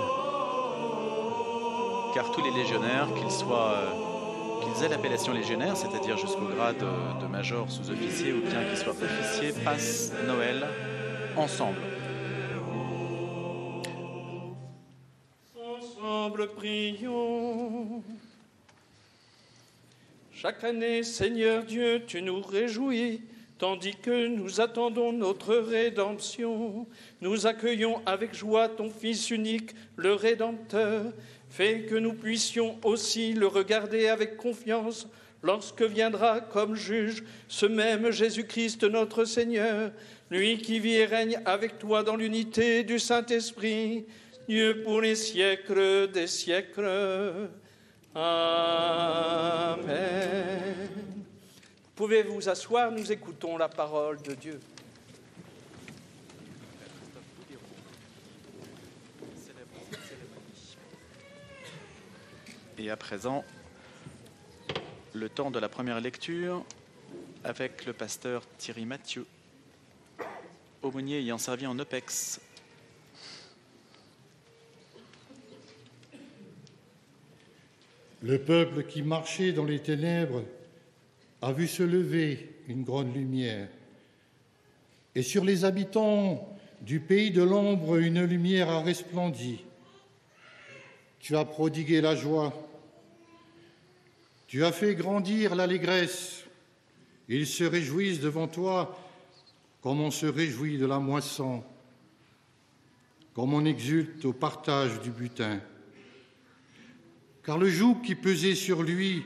[2.15, 3.91] Car tous les légionnaires, qu'ils soient euh,
[4.75, 6.85] qu'ils aient l'appellation légionnaire, c'est-à-dire jusqu'au grade
[7.21, 10.67] de major sous-officier ou bien qu'ils soient officiers, passent Noël
[11.37, 11.79] ensemble.
[16.29, 18.03] Ensemble prions.
[20.31, 23.23] Chaque année, Seigneur Dieu, tu nous réjouis,
[23.57, 26.87] tandis que nous attendons notre rédemption.
[27.23, 31.15] Nous accueillons avec joie ton Fils unique, le Rédempteur.
[31.49, 35.09] Fais que nous puissions aussi le regarder avec confiance
[35.43, 39.93] lorsque viendra comme juge ce même Jésus-Christ notre Seigneur,
[40.31, 44.05] lui qui vit et règne avec toi dans l'unité du Saint-Esprit,
[44.49, 47.51] Dieu pour les siècles des siècles.
[48.15, 49.79] Amen.
[51.95, 54.59] Pouvez vous asseoir, nous écoutons la parole de Dieu.
[62.79, 63.45] Et à présent,
[65.13, 66.65] le temps de la première lecture
[67.45, 69.27] avec le pasteur Thierry Mathieu,
[70.81, 72.41] aumônier ayant servi en OPEX.
[78.23, 80.43] Le peuple qui marchait dans les ténèbres
[81.41, 83.69] a vu se lever une grande lumière.
[85.15, 89.65] Et sur les habitants du pays de l'ombre, une lumière a resplendi.
[91.21, 92.53] Tu as prodigué la joie.
[94.49, 96.45] Tu as fait grandir l'allégresse.
[97.29, 98.99] Ils se réjouissent devant toi
[99.81, 101.63] comme on se réjouit de la moisson,
[103.33, 105.61] comme on exulte au partage du butin.
[107.49, 109.25] Car le joug qui pesait sur lui,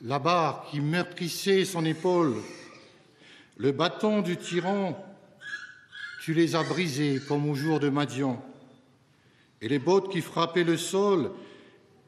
[0.00, 2.34] la barre qui meurtrissait son épaule,
[3.58, 5.00] le bâton du tyran,
[6.20, 8.44] tu les as brisés comme au jour de Madian.
[9.60, 11.30] Et les bottes qui frappaient le sol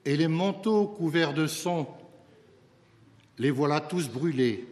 [0.05, 1.97] et les manteaux couverts de sang,
[3.39, 4.67] les voilà tous brûlés,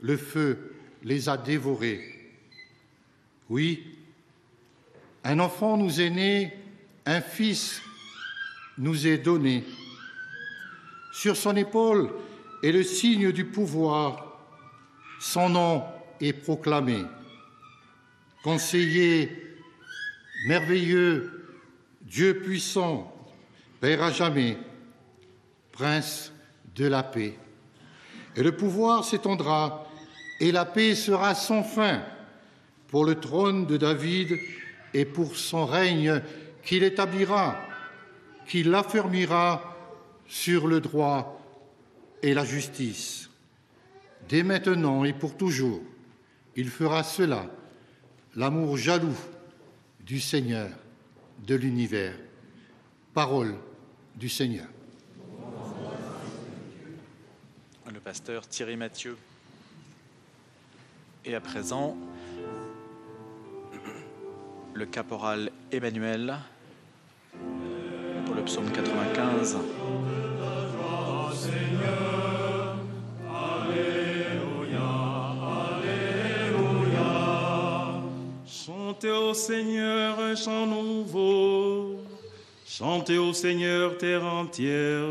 [0.00, 2.02] le feu les a dévorés.
[3.48, 3.94] Oui,
[5.22, 6.52] un enfant nous est né,
[7.06, 7.80] un fils
[8.78, 9.64] nous est donné.
[11.12, 12.10] Sur son épaule
[12.62, 14.38] est le signe du pouvoir,
[15.20, 15.84] son nom
[16.20, 17.04] est proclamé.
[18.42, 19.30] Conseiller
[20.46, 21.56] merveilleux,
[22.02, 23.08] Dieu puissant,
[23.80, 24.56] Père à jamais,
[25.72, 26.32] Prince
[26.74, 27.36] de la paix.
[28.36, 29.86] Et le pouvoir s'étendra,
[30.40, 32.02] et la paix sera sans fin
[32.88, 34.38] pour le trône de David
[34.94, 36.22] et pour son règne
[36.62, 37.56] qu'il établira,
[38.52, 39.74] qu'il affermira
[40.28, 41.40] sur le droit
[42.20, 43.30] et la justice.
[44.28, 45.80] Dès maintenant et pour toujours,
[46.54, 47.46] il fera cela,
[48.36, 49.16] l'amour jaloux
[50.00, 50.68] du Seigneur
[51.46, 52.14] de l'univers.
[53.14, 53.54] Parole
[54.16, 54.66] du Seigneur.
[57.90, 59.16] Le pasteur Thierry Mathieu.
[61.24, 61.96] Et à présent,
[64.74, 66.36] le caporal Emmanuel
[68.24, 69.56] pour le psaume 95.
[78.46, 81.96] Chantez au Seigneur un chant nouveau.
[82.64, 85.08] Chantez au Seigneur terre entière.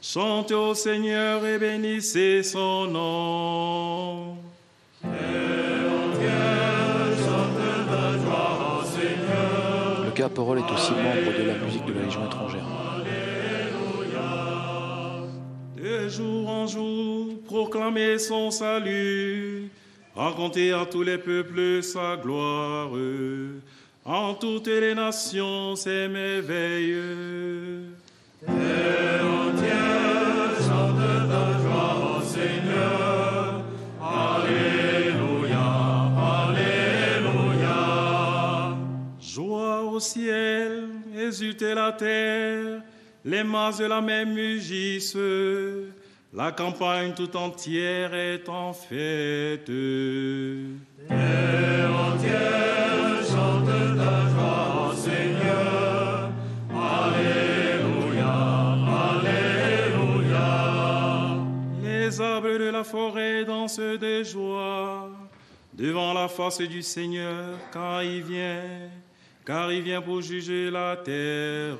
[0.00, 4.27] Chantez au Seigneur et bénissez son nom.
[10.28, 12.60] Le caporal est aussi membre de la musique de la Légion étrangère.
[15.74, 19.70] De jour en jour, proclamez son salut.
[20.14, 22.90] Racontez à tous les peuples sa gloire.
[24.04, 26.94] En toutes les nations, ses merveilles.
[28.44, 29.77] Terre entière,
[39.98, 42.82] au ciel, exultation exulte la terre,
[43.24, 45.16] les masses de la mer mugissent,
[46.32, 49.64] la campagne tout entière est en fête.
[51.08, 53.66] Terre entière chante
[54.00, 56.30] ta joie, Seigneur.
[56.94, 58.34] Alléluia,
[59.16, 60.58] Alléluia.
[61.82, 65.10] Les arbres de la forêt dansent de joie
[65.72, 68.62] devant la face du Seigneur, car il vient,
[69.48, 71.78] car il vient pour juger la terre.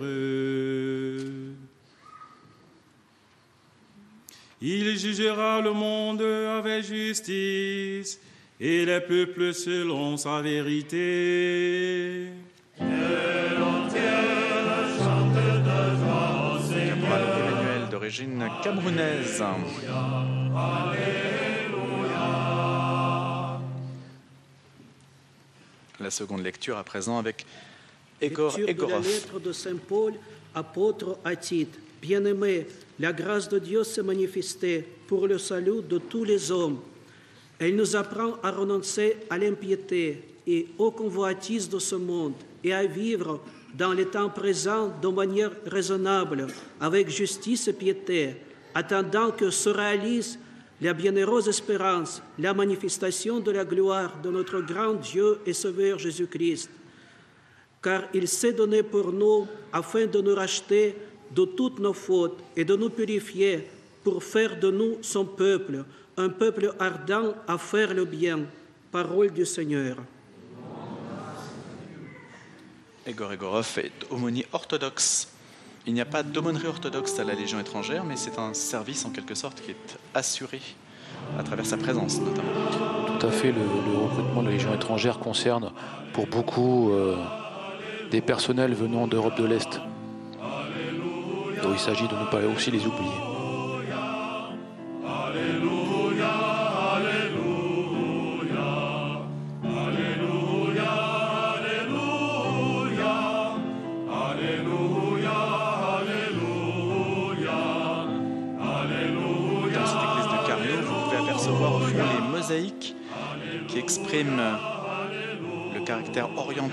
[4.62, 8.18] Il jugera le monde avec justice
[8.58, 12.28] et les peuples selon sa vérité.
[12.78, 15.34] Terre entière chante
[15.66, 16.96] ta joie, Caporal Seigneur.
[16.96, 19.42] Emmanuel d'origine camerounaise.
[26.00, 27.44] La seconde lecture à présent avec
[28.20, 30.14] Lecture de la lettre de Saint Paul,
[30.54, 31.78] apôtre à Tite.
[32.00, 32.68] Bien-aimés,
[33.00, 36.78] la grâce de Dieu s'est manifestée pour le salut de tous les hommes.
[37.58, 42.86] Elle nous apprend à renoncer à l'impiété et aux convoitises de ce monde et à
[42.86, 43.40] vivre
[43.74, 46.46] dans les temps présents de manière raisonnable,
[46.80, 48.36] avec justice et piété,
[48.74, 50.38] attendant que se réalise
[50.80, 56.70] la bienheureuse espérance, la manifestation de la gloire de notre grand Dieu et Sauveur Jésus-Christ
[57.82, 60.96] car il s'est donné pour nous afin de nous racheter
[61.30, 63.68] de toutes nos fautes et de nous purifier
[64.02, 65.84] pour faire de nous son peuple,
[66.16, 68.40] un peuple ardent à faire le bien.
[68.90, 69.96] Parole du Seigneur.
[75.88, 79.10] Il n'y a pas d'aumônerie orthodoxe à la Légion étrangère, mais c'est un service en
[79.10, 80.60] quelque sorte qui est assuré
[81.38, 82.50] à travers sa présence notamment.
[83.18, 83.62] Tout à fait, le,
[83.96, 85.72] recrutement de la Légion étrangère concerne
[86.12, 87.16] pour beaucoup euh,
[88.10, 89.80] des personnels venant d'Europe de l'Est.
[91.62, 93.27] Donc il s'agit de ne pas aussi les oublier.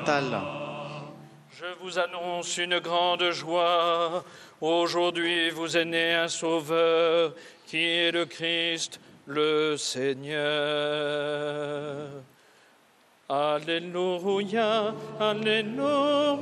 [0.08, 4.24] Je vous annonce une grande joie.
[4.62, 7.34] Aujourd'hui vous est un sauveur
[7.66, 10.36] qui est le Christ, le Seigneur.
[13.28, 16.38] Alléluia, Alléluia,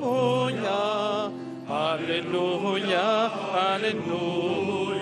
[1.70, 4.93] Alléluia, Alléluia,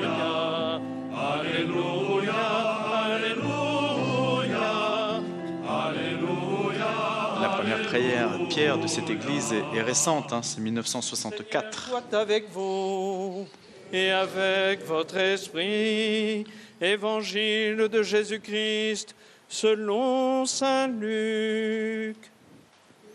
[7.91, 11.89] prière, pierre de cette église est, est récente, hein, c'est 1964.
[11.89, 13.45] soit avec vous
[13.91, 16.45] et avec votre esprit.
[16.79, 19.13] Évangile de Jésus-Christ
[19.49, 22.15] selon Saint Luc.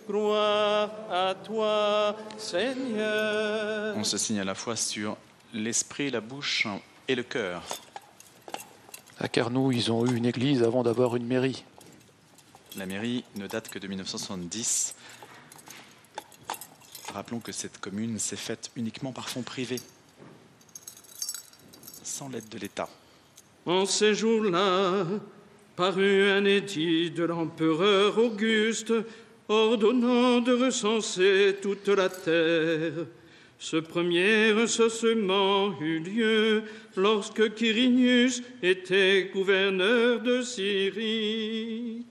[0.06, 3.96] Gloire à toi, Seigneur.
[3.96, 5.16] On se signe à la fois sur
[5.54, 6.66] l'esprit, la bouche
[7.08, 7.62] et le cœur.
[9.18, 11.64] À Carnoux, ils ont eu une église avant d'avoir une mairie.
[12.76, 14.94] La mairie ne date que de 1970.
[17.14, 19.80] Rappelons que cette commune s'est faite uniquement par fonds privés,
[22.02, 22.90] sans l'aide de l'État.
[23.64, 25.06] En ces jours-là,
[25.74, 28.92] parut un édit de l'empereur Auguste
[29.48, 33.06] ordonnant de recenser toute la terre.
[33.58, 36.64] Ce premier recensement eut lieu
[36.94, 42.04] lorsque Quirinius était gouverneur de Syrie.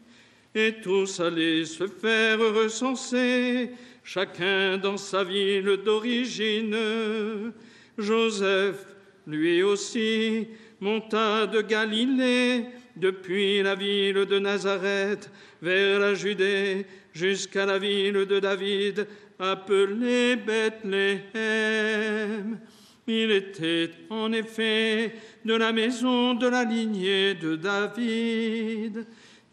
[0.58, 3.72] Et tous allaient se faire recenser,
[4.06, 7.52] chacun dans sa ville d'origine.
[7.98, 8.86] Joseph,
[9.28, 10.48] lui aussi,
[10.80, 15.30] monta de Galilée, depuis la ville de Nazareth,
[15.62, 21.20] vers la Judée, jusqu'à la ville de David, appelée Bethléem.
[23.08, 29.06] Il était en effet de la maison de la lignée de David.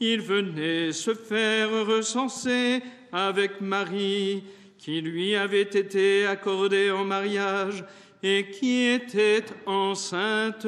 [0.05, 2.83] Il venait se faire recenser
[3.13, 4.43] avec Marie,
[4.77, 7.85] qui lui avait été accordée en mariage
[8.21, 10.67] et qui était enceinte.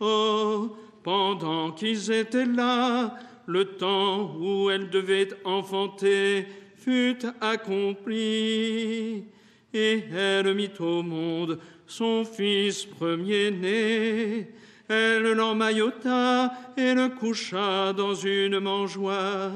[0.00, 9.24] Oh, pendant qu'ils étaient là, le temps où elle devait enfanter fut accompli,
[9.72, 14.48] et elle mit au monde son fils premier-né.
[14.92, 19.52] Elle l'emmaillota et le coucha dans une mangeoire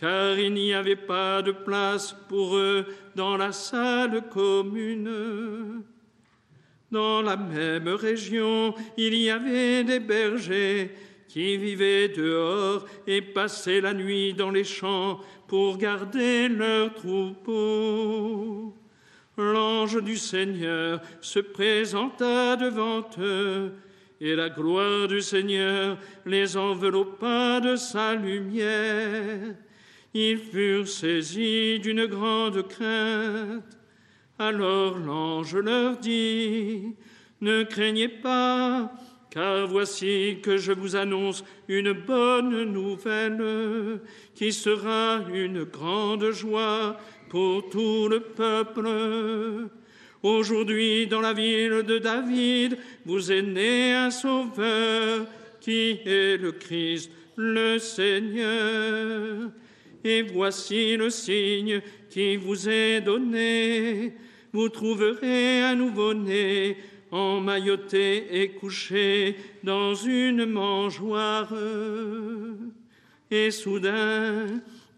[0.00, 5.82] car il n'y avait pas de place pour eux dans la salle commune.
[6.90, 10.90] Dans la même région, il y avait des bergers
[11.28, 18.74] qui vivaient dehors et passaient la nuit dans les champs pour garder leurs troupeaux.
[19.36, 23.72] L'ange du Seigneur se présenta devant eux,
[24.20, 25.96] et la gloire du Seigneur
[26.26, 29.54] les enveloppa de sa lumière.
[30.12, 33.78] Ils furent saisis d'une grande crainte.
[34.38, 36.94] Alors l'ange leur dit,
[37.40, 38.92] Ne craignez pas,
[39.30, 44.00] car voici que je vous annonce une bonne nouvelle,
[44.34, 46.96] qui sera une grande joie
[47.30, 49.70] pour tout le peuple.
[50.22, 55.26] Aujourd'hui, dans la ville de David, vous est né un sauveur,
[55.60, 59.50] qui est le Christ, le Seigneur.
[60.04, 64.12] Et voici le signe qui vous est donné.
[64.52, 66.76] Vous trouverez un nouveau-né
[67.10, 71.54] emmailloté et couché dans une mangeoire.
[73.30, 74.46] Et soudain,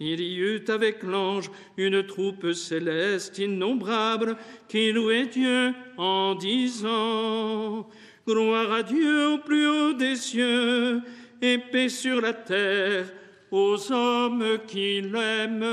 [0.03, 4.37] il y eut avec l'ange une troupe céleste innombrable
[4.69, 7.89] qui louait Dieu en disant
[8.27, 11.01] Gloire à Dieu au plus haut des cieux
[11.41, 13.07] et paix sur la terre
[13.51, 15.65] aux hommes qui l'aiment.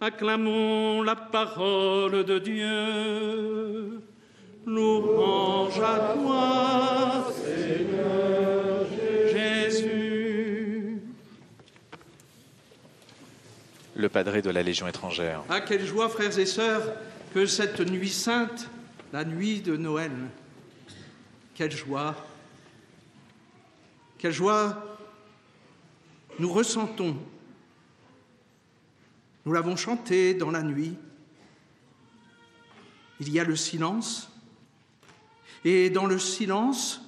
[0.00, 4.00] Acclamons la parole de Dieu.
[4.66, 8.53] Louange à toi, Seigneur
[13.96, 15.44] Le padré de la Légion étrangère.
[15.48, 16.94] Ah, quelle joie, frères et sœurs,
[17.32, 18.68] que cette nuit sainte,
[19.12, 20.12] la nuit de Noël,
[21.54, 22.16] quelle joie,
[24.18, 24.98] quelle joie
[26.38, 27.16] nous ressentons.
[29.44, 30.96] Nous l'avons chanté dans la nuit.
[33.20, 34.30] Il y a le silence.
[35.64, 37.00] Et dans le silence,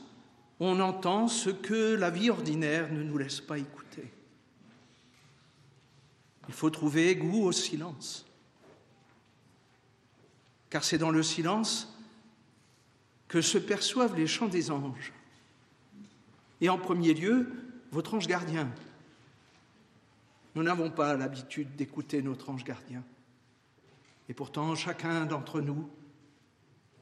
[0.60, 3.85] on entend ce que la vie ordinaire ne nous laisse pas écouter.
[6.48, 8.26] Il faut trouver goût au silence.
[10.70, 11.92] Car c'est dans le silence
[13.28, 15.12] que se perçoivent les chants des anges.
[16.60, 17.50] Et en premier lieu,
[17.90, 18.70] votre ange gardien,
[20.54, 23.04] nous n'avons pas l'habitude d'écouter notre ange gardien.
[24.28, 25.88] Et pourtant, chacun d'entre nous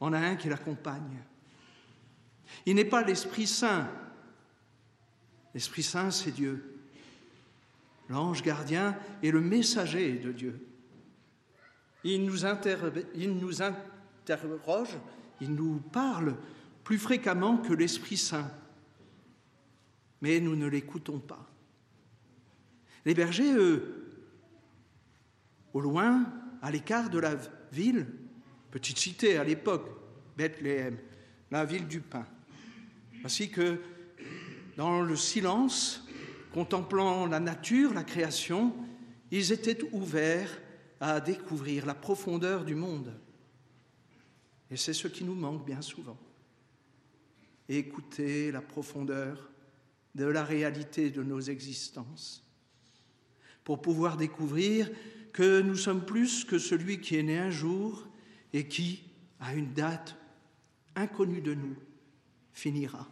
[0.01, 1.23] en a un qui l'accompagne.
[2.67, 3.89] Il n'est pas l'Esprit Saint.
[5.55, 6.74] L'Esprit Saint, c'est Dieu.
[8.09, 10.67] L'ange gardien est le messager de Dieu.
[12.05, 12.99] Il nous, interroge,
[15.41, 16.37] il nous parle
[16.83, 18.51] plus fréquemment que l'Esprit Saint.
[20.21, 21.51] Mais nous ne l'écoutons pas.
[23.07, 24.05] Les bergers, eux,
[25.73, 26.27] au loin,
[26.63, 27.37] à l'écart de la
[27.73, 28.07] ville,
[28.71, 29.89] petite cité à l'époque,
[30.37, 30.99] Bethléem,
[31.51, 32.27] la ville du pain.
[33.25, 33.81] Ainsi que
[34.77, 36.04] dans le silence,
[36.55, 38.73] contemplant la nature, la création,
[39.33, 40.57] ils étaient ouverts
[41.01, 43.13] à découvrir la profondeur du monde.
[44.71, 46.17] Et c'est ce qui nous manque bien souvent.
[47.69, 49.51] Écouter la profondeur
[50.15, 52.49] de la réalité de nos existences
[53.65, 54.89] pour pouvoir découvrir
[55.33, 58.07] que nous sommes plus que celui qui est né un jour
[58.53, 59.03] et qui,
[59.41, 60.15] à une date
[60.95, 61.75] inconnue de nous,
[62.53, 63.09] finira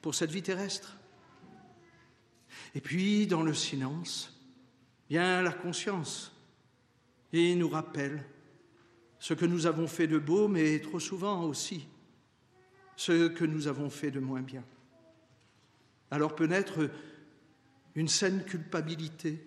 [0.00, 0.96] pour cette vie terrestre.
[2.76, 4.38] Et puis, dans le silence,
[5.08, 6.30] vient la conscience
[7.32, 8.22] et nous rappelle
[9.18, 11.88] ce que nous avons fait de beau, mais trop souvent aussi
[12.94, 14.62] ce que nous avons fait de moins bien.
[16.10, 16.90] Alors peut-être
[17.94, 19.42] une saine culpabilité,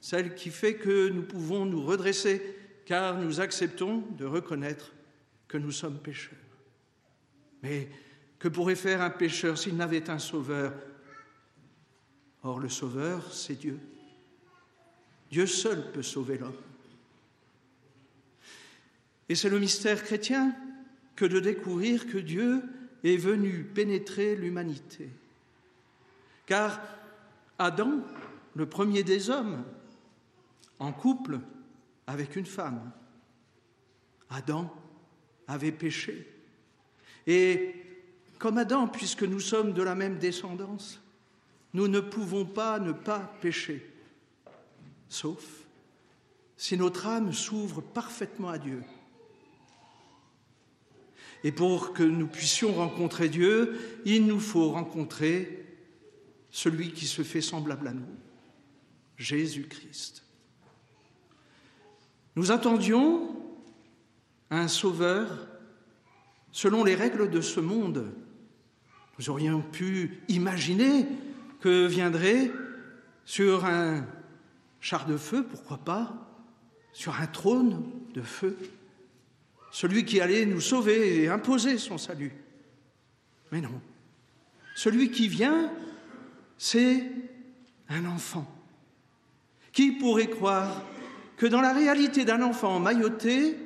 [0.00, 4.92] celle qui fait que nous pouvons nous redresser car nous acceptons de reconnaître
[5.48, 6.38] que nous sommes pécheurs.
[7.64, 7.88] Mais
[8.38, 10.74] que pourrait faire un pécheur s'il n'avait un sauveur
[12.46, 13.80] Or, le sauveur, c'est Dieu.
[15.32, 16.54] Dieu seul peut sauver l'homme.
[19.28, 20.54] Et c'est le mystère chrétien
[21.16, 22.62] que de découvrir que Dieu
[23.02, 25.10] est venu pénétrer l'humanité.
[26.46, 26.80] Car
[27.58, 27.98] Adam,
[28.54, 29.64] le premier des hommes,
[30.78, 31.40] en couple
[32.06, 32.92] avec une femme.
[34.30, 34.72] Adam
[35.48, 36.32] avait péché.
[37.26, 37.74] Et
[38.38, 41.00] comme Adam, puisque nous sommes de la même descendance,
[41.74, 43.84] nous ne pouvons pas ne pas pécher,
[45.08, 45.44] sauf
[46.56, 48.82] si notre âme s'ouvre parfaitement à Dieu.
[51.44, 55.64] Et pour que nous puissions rencontrer Dieu, il nous faut rencontrer
[56.50, 58.08] celui qui se fait semblable à nous,
[59.18, 60.24] Jésus-Christ.
[62.36, 63.36] Nous attendions
[64.50, 65.48] un sauveur
[66.52, 68.10] selon les règles de ce monde.
[69.18, 71.06] Nous aurions pu imaginer
[71.60, 72.50] que viendrait
[73.24, 74.04] sur un
[74.80, 76.14] char de feu, pourquoi pas,
[76.92, 77.84] sur un trône
[78.14, 78.56] de feu,
[79.70, 82.32] celui qui allait nous sauver et imposer son salut.
[83.52, 83.80] Mais non,
[84.74, 85.72] celui qui vient,
[86.56, 87.04] c'est
[87.88, 88.46] un enfant.
[89.72, 90.82] Qui pourrait croire
[91.36, 93.56] que dans la réalité d'un enfant mailloté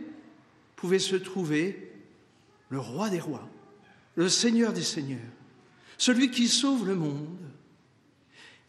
[0.75, 1.93] pouvait se trouver
[2.69, 3.49] le roi des rois,
[4.17, 5.21] le seigneur des seigneurs,
[5.99, 7.50] celui qui sauve le monde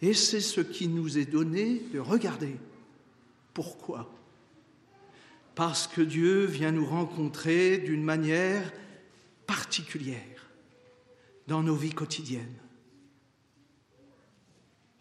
[0.02, 2.56] Et c'est ce qui nous est donné de regarder.
[3.54, 4.10] Pourquoi?
[5.54, 8.72] Parce que Dieu vient nous rencontrer d'une manière
[9.46, 10.50] particulière
[11.48, 12.56] dans nos vies quotidiennes.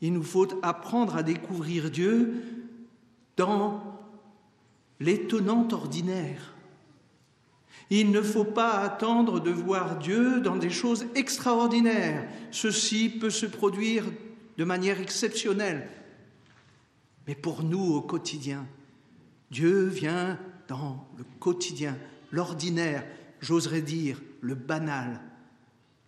[0.03, 2.43] Il nous faut apprendre à découvrir Dieu
[3.37, 3.83] dans
[4.99, 6.55] l'étonnant ordinaire.
[7.91, 12.29] Il ne faut pas attendre de voir Dieu dans des choses extraordinaires.
[12.51, 14.05] Ceci peut se produire
[14.61, 15.89] de manière exceptionnelle.
[17.27, 18.67] Mais pour nous, au quotidien,
[19.51, 20.39] Dieu vient
[20.69, 21.97] dans le quotidien,
[22.31, 23.07] l'ordinaire,
[23.41, 25.19] j'oserais dire le banal.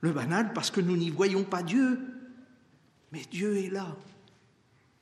[0.03, 1.99] Le banal parce que nous n'y voyons pas Dieu,
[3.11, 3.97] mais Dieu est là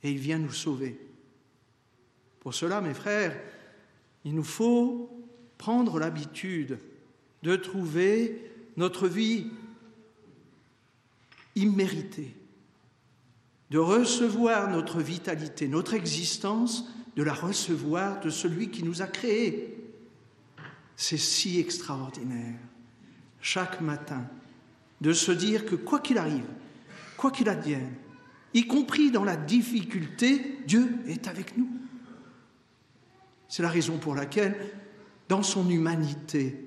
[0.05, 1.01] et il vient nous sauver.
[2.39, 3.37] Pour cela, mes frères,
[4.25, 5.11] il nous faut
[5.59, 6.79] prendre l'habitude
[7.43, 9.49] de trouver notre vie
[11.57, 12.37] imméritée,
[13.71, 19.77] de recevoir notre vitalité, notre existence, de la recevoir de celui qui nous a créés.
[20.97, 22.59] C'est si extraordinaire,
[23.41, 24.27] chaque matin,
[25.01, 26.47] de se dire que quoi qu'il arrive,
[27.17, 27.95] quoi qu'il advienne,
[28.55, 31.69] y compris dans la difficulté, Dieu est avec nous.
[33.49, 34.57] C'est la raison pour laquelle,
[35.29, 36.65] dans son humanité,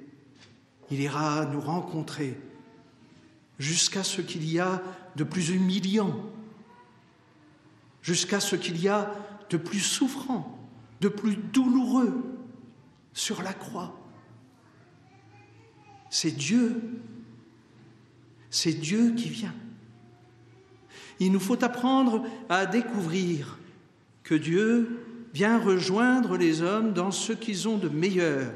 [0.89, 2.37] il ira nous rencontrer
[3.59, 4.81] jusqu'à ce qu'il y a
[5.15, 6.15] de plus humiliant,
[8.03, 9.11] jusqu'à ce qu'il y a
[9.49, 10.59] de plus souffrant,
[11.01, 12.23] de plus douloureux
[13.13, 13.97] sur la croix.
[16.09, 16.79] C'est Dieu,
[18.51, 19.55] c'est Dieu qui vient.
[21.19, 23.57] Il nous faut apprendre à découvrir
[24.23, 24.99] que Dieu
[25.33, 28.51] vient rejoindre les hommes dans ce qu'ils ont de meilleur.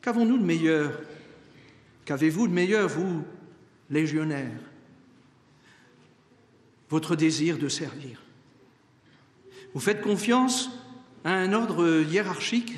[0.00, 1.00] Qu'avons-nous de meilleur?
[2.04, 3.24] Qu'avez-vous de meilleur, vous,
[3.90, 4.67] légionnaires?
[6.90, 8.22] Votre désir de servir.
[9.74, 10.70] Vous faites confiance
[11.24, 12.74] à un ordre hiérarchique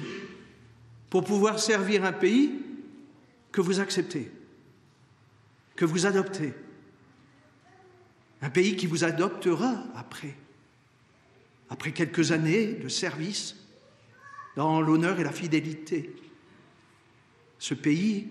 [1.09, 2.53] pour pouvoir servir un pays
[3.53, 4.31] que vous acceptez,
[5.77, 6.53] que vous adoptez.
[8.43, 10.35] Un pays qui vous adoptera après
[11.71, 13.57] après quelques années de service
[14.57, 16.15] dans l'honneur et la fidélité.
[17.59, 18.29] Ce pays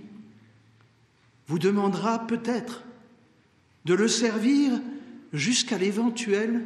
[1.48, 2.84] vous demandera peut-être
[3.86, 4.74] de le servir
[5.34, 6.66] jusqu'à l'éventuel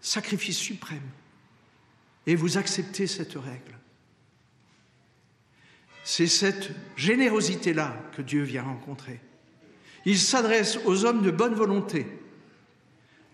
[0.00, 1.08] sacrifice suprême.
[2.26, 3.78] Et vous acceptez cette règle.
[6.04, 9.20] C'est cette générosité-là que Dieu vient rencontrer.
[10.04, 12.06] Il s'adresse aux hommes de bonne volonté.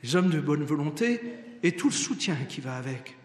[0.03, 1.21] Les hommes de bonne volonté,
[1.63, 3.17] et tout le soutien qui va avec.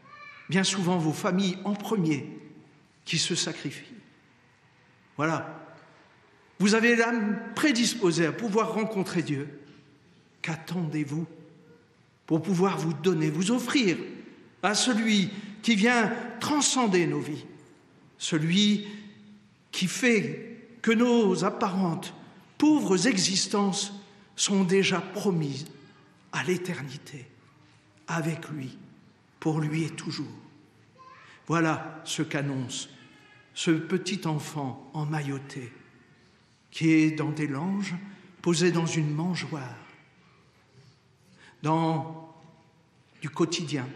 [0.50, 2.28] Bien souvent, vos familles en premier
[3.06, 3.86] qui se sacrifient.
[5.18, 5.60] Voilà.
[6.60, 9.61] Vous avez l'âme prédisposée à pouvoir rencontrer Dieu.
[10.42, 11.28] Qu'attendez-vous
[12.26, 13.98] pour pouvoir vous donner, vous offrir
[14.64, 15.30] à celui
[15.62, 17.46] qui vient transcender nos vies,
[18.18, 18.88] celui
[19.72, 22.14] qui fait que nos apparentes,
[22.58, 23.94] pauvres existences
[24.36, 25.66] sont déjà promises
[26.32, 27.28] à l'éternité
[28.08, 28.78] avec lui,
[29.40, 30.26] pour lui et toujours.
[31.48, 32.90] Voilà ce qu'annonce
[33.54, 35.72] ce petit enfant emmailloté
[36.70, 37.96] qui est dans des langes,
[38.42, 39.76] posé dans une mangeoire,
[41.62, 42.36] dans
[43.22, 43.88] du quotidien,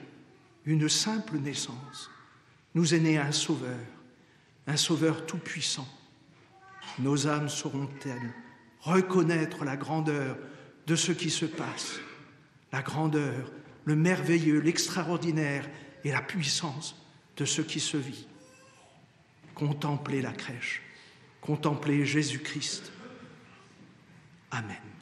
[0.65, 2.09] une simple naissance.
[2.73, 3.79] Nous est né un sauveur,
[4.67, 5.87] un sauveur tout-puissant.
[6.99, 8.33] Nos âmes sauront-elles
[8.81, 10.37] reconnaître la grandeur
[10.85, 11.99] de ce qui se passe,
[12.71, 13.51] la grandeur
[13.85, 15.69] le merveilleux, l'extraordinaire
[16.03, 16.99] et la puissance
[17.37, 18.27] de ce qui se vit.
[19.53, 20.81] Contemplez la crèche,
[21.39, 22.91] contemplez Jésus-Christ.
[24.51, 24.94] Amen.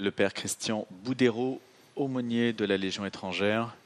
[0.00, 1.60] Le Père Christian Boudérault,
[1.94, 3.76] aumônier de la Légion étrangère,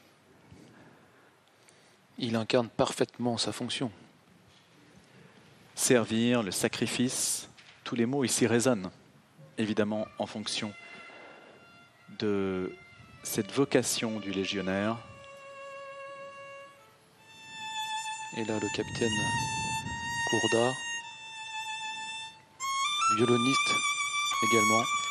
[2.19, 3.91] il incarne parfaitement sa fonction.
[5.75, 7.49] servir, le sacrifice,
[7.83, 8.93] tous les mots ici résonnent,
[9.59, 10.73] évidemment en fonction
[12.21, 12.73] de
[13.25, 14.97] cette vocation du légionnaire.
[18.37, 19.11] Et là, le capitaine
[20.31, 20.71] Courda,
[23.17, 23.71] violoniste
[24.53, 25.04] également.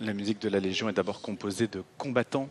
[0.00, 2.48] La musique de la Légion est d'abord composée de combattants.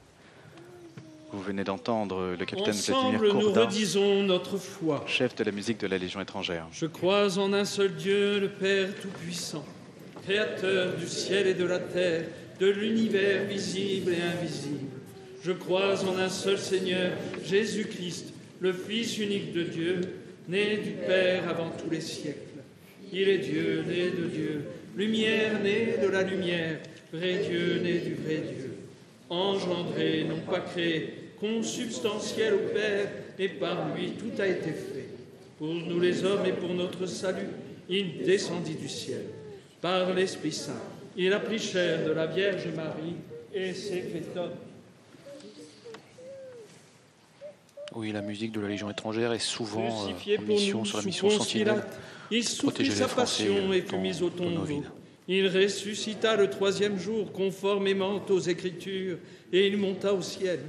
[1.31, 5.03] Vous venez d'entendre le capitaine Ensemble, Vladimir nous Kourda, redisons notre foi.
[5.07, 6.67] chef de la musique de la Légion étrangère.
[6.73, 9.63] Je crois en un seul Dieu, le Père Tout-Puissant,
[10.23, 12.25] Créateur du ciel et de la terre,
[12.59, 14.89] de l'univers visible et invisible.
[15.41, 17.11] Je crois en un seul Seigneur,
[17.45, 20.01] Jésus-Christ, le Fils unique de Dieu,
[20.49, 22.41] né du Père avant tous les siècles.
[23.13, 24.65] Il est Dieu, né de Dieu,
[24.97, 26.79] lumière née de la lumière,
[27.14, 28.78] vrai Dieu, né du vrai Dieu,
[29.30, 35.10] engendré, non pas créé, consubstantiel au Père, et par lui tout a été fait.
[35.58, 37.49] Pour nous les hommes et pour notre salut,
[37.89, 39.24] il descendit du ciel.
[39.82, 40.82] Par l'Esprit Saint,
[41.16, 43.16] il a pris chair de la Vierge Marie
[43.53, 44.51] et s'est fait homme.
[47.95, 51.30] Oui, la musique de la Légion étrangère est souvent euh, en mission sur la mission
[51.30, 51.84] Sentinelle.
[52.30, 54.66] Il souffrit sa passion et fut mis au tombeau.
[55.28, 59.17] Il ressuscita le troisième jour conformément aux Écritures
[59.51, 60.59] et il monta au ciel.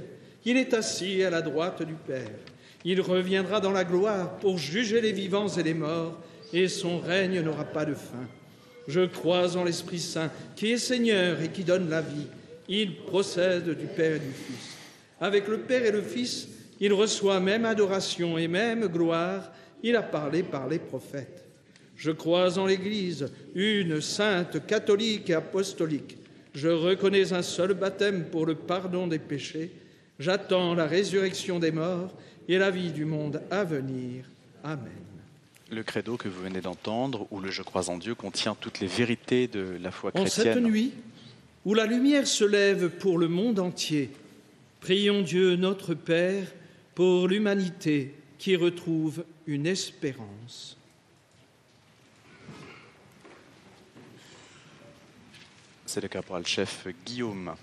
[0.45, 2.29] Il est assis à la droite du Père.
[2.83, 6.17] Il reviendra dans la gloire pour juger les vivants et les morts
[6.51, 8.27] et son règne n'aura pas de fin.
[8.87, 12.27] Je crois en l'Esprit Saint qui est Seigneur et qui donne la vie.
[12.67, 14.77] Il procède du Père et du Fils.
[15.21, 16.47] Avec le Père et le Fils,
[16.79, 19.51] il reçoit même adoration et même gloire.
[19.83, 21.48] Il a parlé par les prophètes.
[21.99, 26.15] Je crois en l'Église, une sainte, catholique et apostolique.
[26.55, 29.69] Je reconnais un seul baptême pour le pardon des péchés.
[30.17, 32.13] J'attends la résurrection des morts
[32.47, 34.23] et la vie du monde à venir.
[34.63, 34.87] Amen.
[35.69, 38.87] Le credo que vous venez d'entendre, ou le Je crois en Dieu, contient toutes les
[38.87, 40.63] vérités de la foi En cette chrétienne.
[40.63, 40.93] nuit
[41.65, 44.09] où la lumière se lève pour le monde entier,
[44.79, 46.47] prions Dieu notre Père
[46.95, 50.78] pour l'humanité qui retrouve une espérance.
[55.91, 57.55] C'est le caporal-chef Guillaume.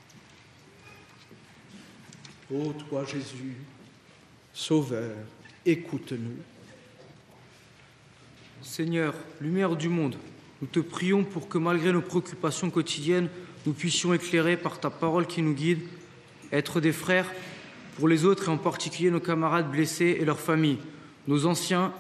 [2.53, 3.55] Ô toi Jésus,
[4.53, 5.13] Sauveur,
[5.65, 6.35] écoute-nous.
[8.63, 10.17] Seigneur, lumière du monde,
[10.61, 13.29] nous te prions pour que malgré nos préoccupations quotidiennes,
[13.65, 15.83] nous puissions éclairer par ta parole qui nous guide,
[16.51, 17.33] être des frères
[17.95, 20.81] pour les autres et en particulier nos camarades blessés et leurs familles,
[21.29, 21.93] nos anciens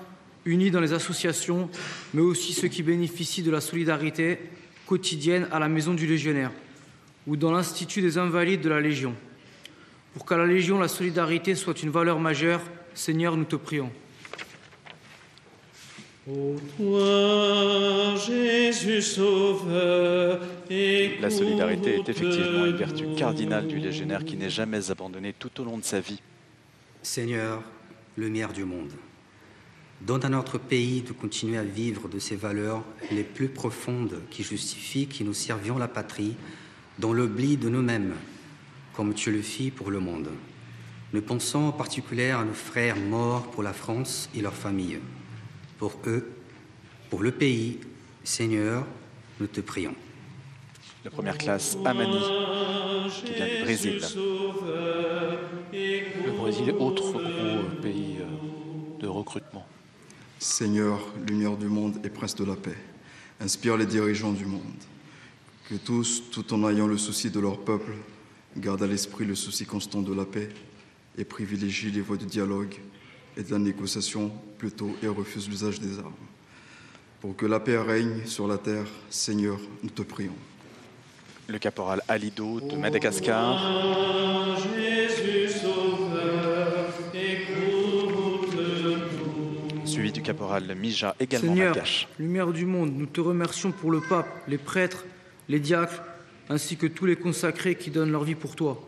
[0.44, 1.70] unis dans les associations,
[2.14, 4.40] mais aussi ceux qui bénéficient de la solidarité
[4.86, 6.52] quotidienne à la maison du légionnaire
[7.26, 9.14] ou dans l'Institut des invalides de la Légion.
[10.14, 12.60] Pour qu'à la Légion la solidarité soit une valeur majeure,
[12.94, 13.90] Seigneur, nous te prions.
[16.28, 20.40] Ô toi, Jésus Sauveur,
[21.20, 25.64] La solidarité est effectivement une vertu cardinale du légionnaire qui n'est jamais abandonnée tout au
[25.64, 26.20] long de sa vie.
[27.02, 27.62] Seigneur,
[28.16, 28.90] lumière du monde,
[30.02, 34.42] Donne à notre pays de continuer à vivre de ses valeurs les plus profondes qui
[34.42, 36.36] justifient que nous servions la patrie
[36.98, 38.14] dans l'oubli de nous-mêmes,
[38.94, 40.28] comme tu le fis pour le monde.
[41.12, 45.00] Nous pensons en particulier à nos frères morts pour la France et leurs familles.
[45.78, 46.30] Pour eux,
[47.08, 47.78] pour le pays,
[48.24, 48.84] Seigneur,
[49.40, 49.94] nous te prions.
[51.04, 52.18] La première classe, Amani,
[53.24, 54.00] qui vient du Brésil.
[55.72, 59.66] Le Brésil, autre gros pays euh, de recrutement.
[60.38, 62.76] Seigneur, lumière du monde et prince de la paix,
[63.40, 64.62] inspire les dirigeants du monde.
[65.68, 67.92] Que tous, tout en ayant le souci de leur peuple,
[68.56, 70.48] gardent à l'esprit le souci constant de la paix
[71.18, 72.74] et privilégient les voies de dialogue
[73.36, 76.12] et de la négociation plutôt et refusent l'usage des armes.
[77.20, 80.36] Pour que la paix règne sur la terre, Seigneur, nous te prions.
[81.48, 83.56] Le caporal Alido de Madagascar.
[84.62, 85.75] Du
[90.26, 92.08] caporal Mija, également Seigneur, malgache.
[92.18, 95.04] lumière du monde, nous te remercions pour le pape, les prêtres,
[95.48, 96.02] les diacres,
[96.48, 98.82] ainsi que tous les consacrés qui donnent leur vie pour toi.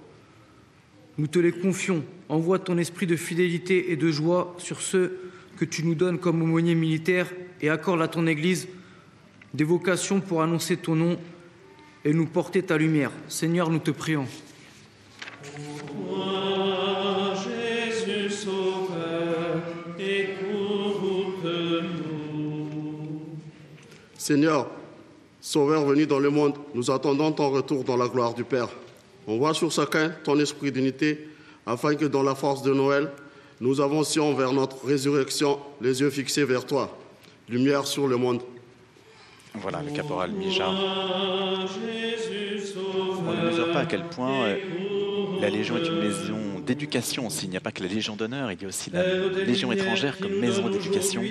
[1.17, 2.05] Nous te les confions.
[2.29, 6.43] Envoie ton esprit de fidélité et de joie sur ceux que tu nous donnes comme
[6.43, 7.29] aumôniers militaires
[7.61, 8.69] et accorde à ton Église
[9.55, 11.19] des vocations pour annoncer ton nom
[12.05, 13.11] et nous porter ta lumière.
[13.29, 14.27] Seigneur, nous te prions.
[24.29, 24.67] Seigneur,
[25.41, 28.69] Sauveur venu dans le monde, nous attendons ton retour dans la gloire du Père.
[29.27, 31.29] Envoie sur chacun ton esprit d'unité,
[31.65, 33.11] afin que dans la force de Noël,
[33.63, 36.95] nous avancions vers notre résurrection, les yeux fixés vers toi.
[37.49, 38.43] Lumière sur le monde.
[39.55, 40.67] Voilà le caporal Mija.
[40.67, 44.57] Toi, Jésus Sauveur, On ne mesure pas à quel point euh,
[45.41, 47.47] la Légion est une maison d'éducation aussi.
[47.47, 49.05] Il n'y a pas que la Légion d'honneur, il y a aussi la
[49.47, 51.23] Légion étrangère comme maison d'éducation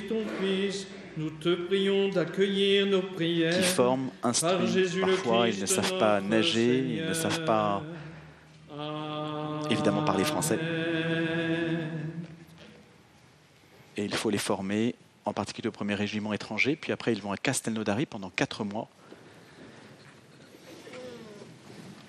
[1.18, 3.58] Nous te prions d'accueillir nos prières.
[3.58, 5.00] qui forment, Par instruisent.
[5.02, 7.82] Parfois, ils ne savent pas nager, ils ne savent pas
[9.72, 10.60] évidemment parler français.
[13.98, 14.94] Et il faut les former,
[15.26, 16.76] en particulier au premier régiment étranger.
[16.76, 18.88] Puis après, ils vont à Castelnaudary pendant quatre mois.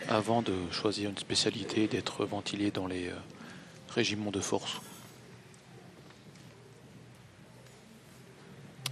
[0.06, 3.14] Avant de choisir une spécialité, d'être ventilé dans les euh,
[3.88, 4.80] régiments de force.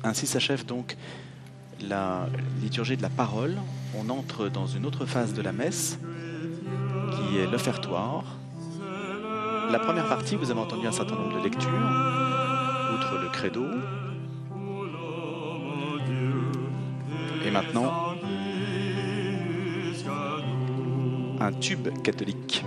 [0.06, 0.96] Ainsi s'achève donc
[1.80, 2.28] la
[2.62, 3.56] liturgie de la parole.
[3.98, 5.98] On entre dans une autre phase de la messe,
[7.10, 8.22] qui est l'offertoire.
[9.68, 11.68] La première partie, vous avez entendu un certain nombre de lectures,
[12.94, 13.66] outre le credo.
[17.44, 18.14] Et maintenant,
[21.40, 22.64] un tube catholique.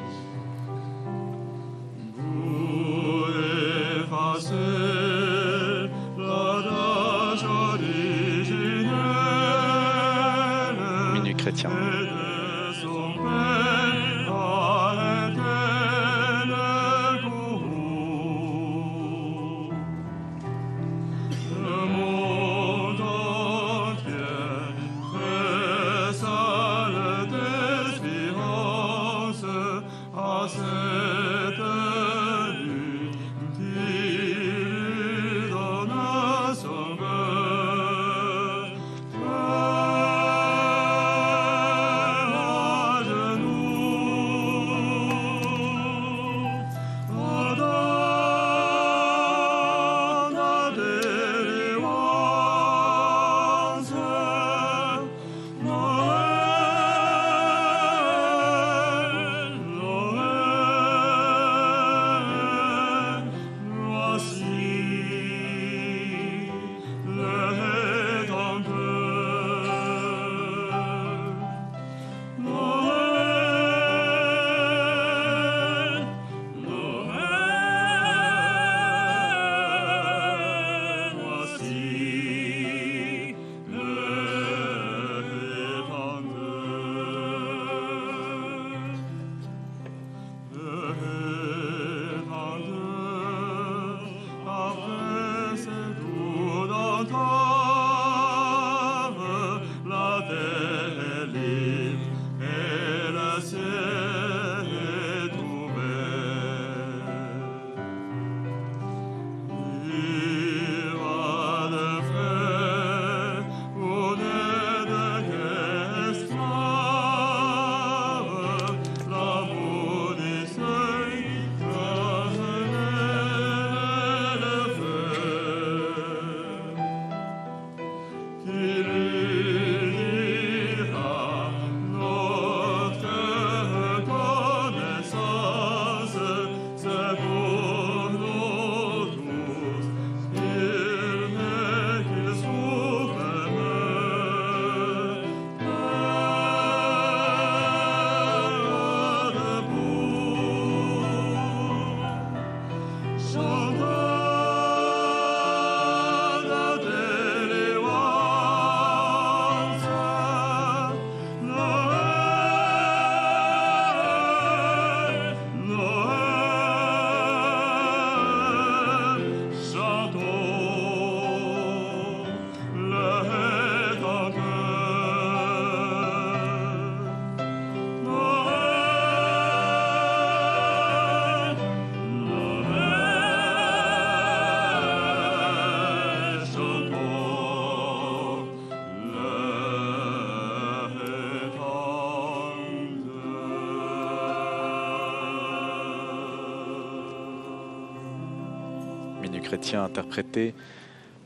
[199.60, 200.53] Chrétien interprété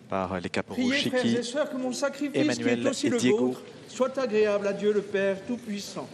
[0.10, 0.50] par les
[1.94, 3.38] sacrifice, Emmanuel et Diego.
[3.38, 6.08] vôtre, soit agréable à Dieu le Père Tout-Puissant.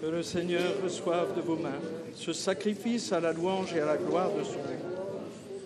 [0.00, 1.80] Que le Seigneur reçoive de vos mains
[2.14, 5.08] ce sacrifice à la louange et à la gloire de son nom,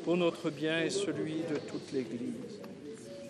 [0.05, 2.61] pour notre bien et celui de toute l'Église.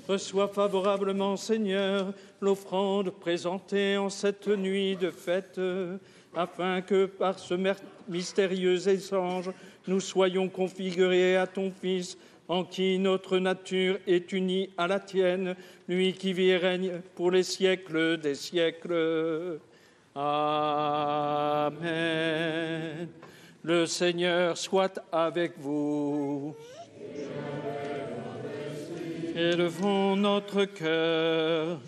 [0.09, 5.61] Reçois favorablement, Seigneur, l'offrande présentée en cette nuit de fête,
[6.35, 7.55] afin que par ce
[8.09, 9.51] mystérieux échange,
[9.87, 12.17] nous soyons configurés à ton Fils,
[12.49, 15.55] en qui notre nature est unie à la tienne,
[15.89, 19.61] lui qui vit et règne pour les siècles des siècles.
[20.15, 21.83] Amen.
[23.63, 26.55] Le Seigneur soit avec vous.
[29.35, 31.81] Élevons notre cœur.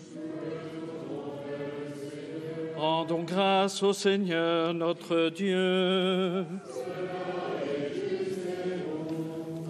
[2.75, 6.45] Rendons grâce au Seigneur notre Dieu.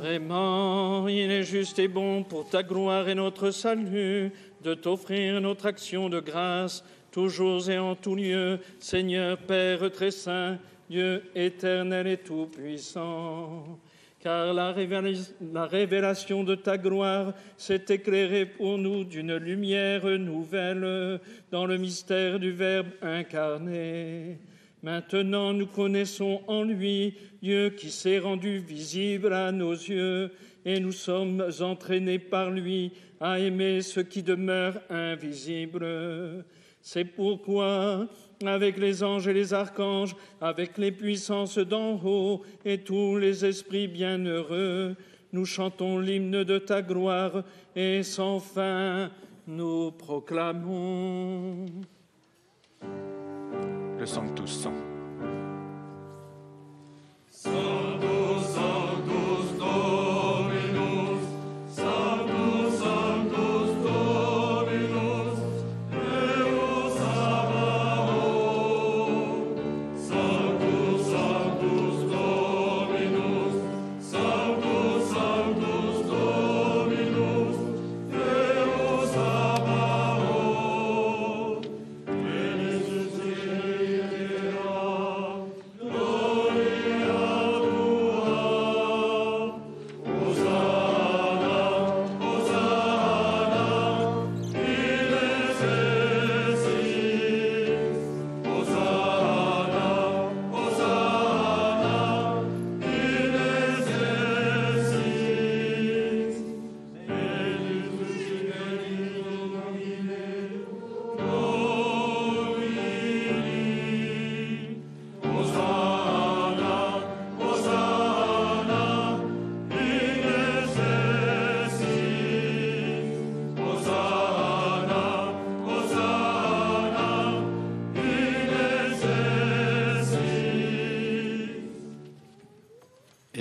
[0.06, 4.32] Vraiment, il est juste et bon pour ta gloire et notre salut
[4.64, 10.60] de t'offrir notre action de grâce toujours et en tout lieu, Seigneur Père très saint,
[10.91, 13.80] Dieu éternel et tout-puissant.
[14.20, 21.20] Car la, révéla- la révélation de ta gloire s'est éclairée pour nous d'une lumière nouvelle
[21.49, 24.38] dans le mystère du Verbe incarné.
[24.86, 30.29] Maintenant, nous connaissons en lui Dieu qui s'est rendu visible à nos yeux,
[30.63, 35.88] et nous sommes entraînés par lui à aimer ce qui demeure invisible.
[36.81, 38.07] C'est pourquoi,
[38.45, 43.88] avec les anges et les archanges, avec les puissances d'en haut et tous les esprits
[43.88, 44.95] bienheureux,
[45.33, 47.43] nous chantons l'hymne de ta gloire
[47.75, 49.09] et sans fin
[49.47, 51.65] nous proclamons.
[54.06, 54.68] Le Sanctus.
[57.32, 58.14] Sanctus,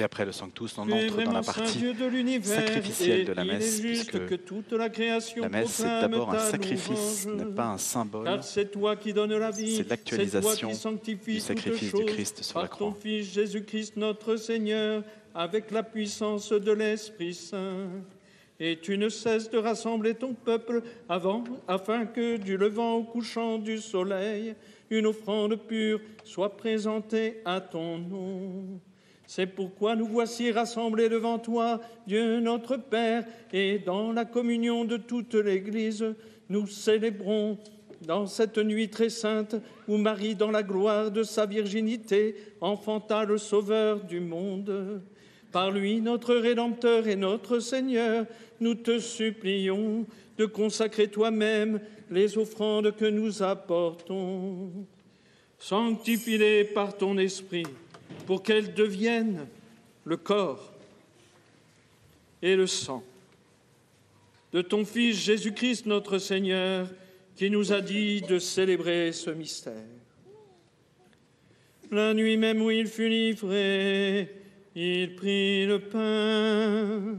[0.04, 1.80] après le Sanctus, on entre dans la partie
[2.42, 6.34] sacrificielle de la messe, est puisque que toute la création la messe, c'est proclame d'abord
[6.34, 8.24] un sacrifice, n'est pas un symbole.
[8.24, 12.04] Car c'est toi qui donnes la vie, C'est l'actualisation toi qui sanctifies du sacrifice du
[12.04, 12.88] Christ sur par la croix.
[12.88, 15.02] ton Fils Jésus-Christ notre Seigneur,
[15.34, 17.88] avec la puissance de l'Esprit Saint.
[18.60, 23.58] Et tu ne cesses de rassembler ton peuple avant, afin que du levant au couchant
[23.58, 24.54] du soleil,
[24.90, 28.80] une offrande pure soit présentée à ton nom.
[29.36, 34.96] C'est pourquoi nous voici rassemblés devant toi, Dieu notre Père, et dans la communion de
[34.96, 36.14] toute l'Église,
[36.48, 37.58] nous célébrons
[38.06, 39.56] dans cette nuit très sainte
[39.88, 45.02] où Marie, dans la gloire de sa virginité, enfanta le Sauveur du monde.
[45.50, 48.26] Par lui, notre Rédempteur et notre Seigneur,
[48.60, 50.06] nous te supplions
[50.38, 54.70] de consacrer toi-même les offrandes que nous apportons.
[55.58, 57.66] Sanctifie-les par ton esprit
[58.26, 59.46] pour qu'elles deviennent
[60.04, 60.72] le corps
[62.42, 63.02] et le sang
[64.54, 66.86] de ton Fils Jésus-Christ notre Seigneur,
[67.34, 69.74] qui nous a dit de célébrer ce mystère.
[71.90, 74.30] La nuit même où il fut livré,
[74.76, 77.16] il prit le pain.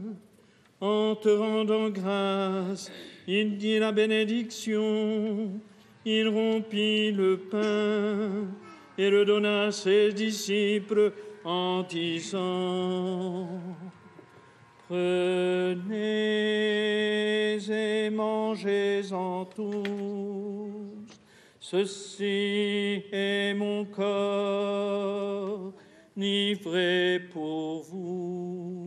[0.80, 2.90] En te rendant grâce,
[3.28, 5.50] il dit la bénédiction.
[6.06, 8.46] Il rompit le pain
[8.98, 11.12] et le donna à ses disciples
[11.44, 13.48] en disant
[14.88, 15.96] Prenez
[17.68, 21.16] et mangez-en tous.
[21.58, 25.72] Ceci est mon corps
[26.16, 28.85] livré pour vous.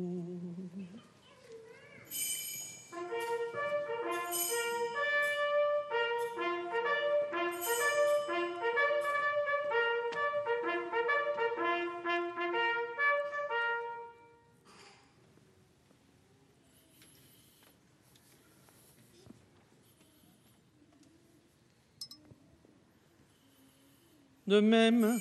[24.49, 25.19] De même,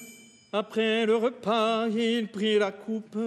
[0.55, 3.19] après le repas, il prit la coupe.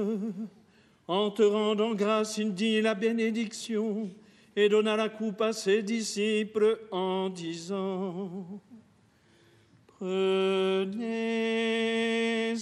[1.08, 4.10] En te rendant grâce, il dit la bénédiction
[4.56, 8.48] et donna la coupe à ses disciples en disant
[9.86, 10.96] Prenez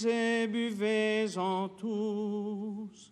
[0.04, 3.10] et buvez-en tous,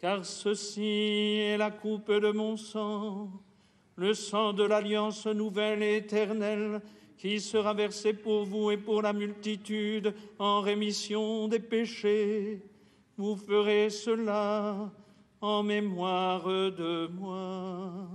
[0.00, 3.30] car ceci est la coupe de mon sang,
[3.94, 6.80] le sang de l'alliance nouvelle éternelle
[7.18, 12.62] qui sera versé pour vous et pour la multitude en rémission des péchés.
[13.16, 14.90] Vous ferez cela
[15.40, 18.08] en mémoire de moi.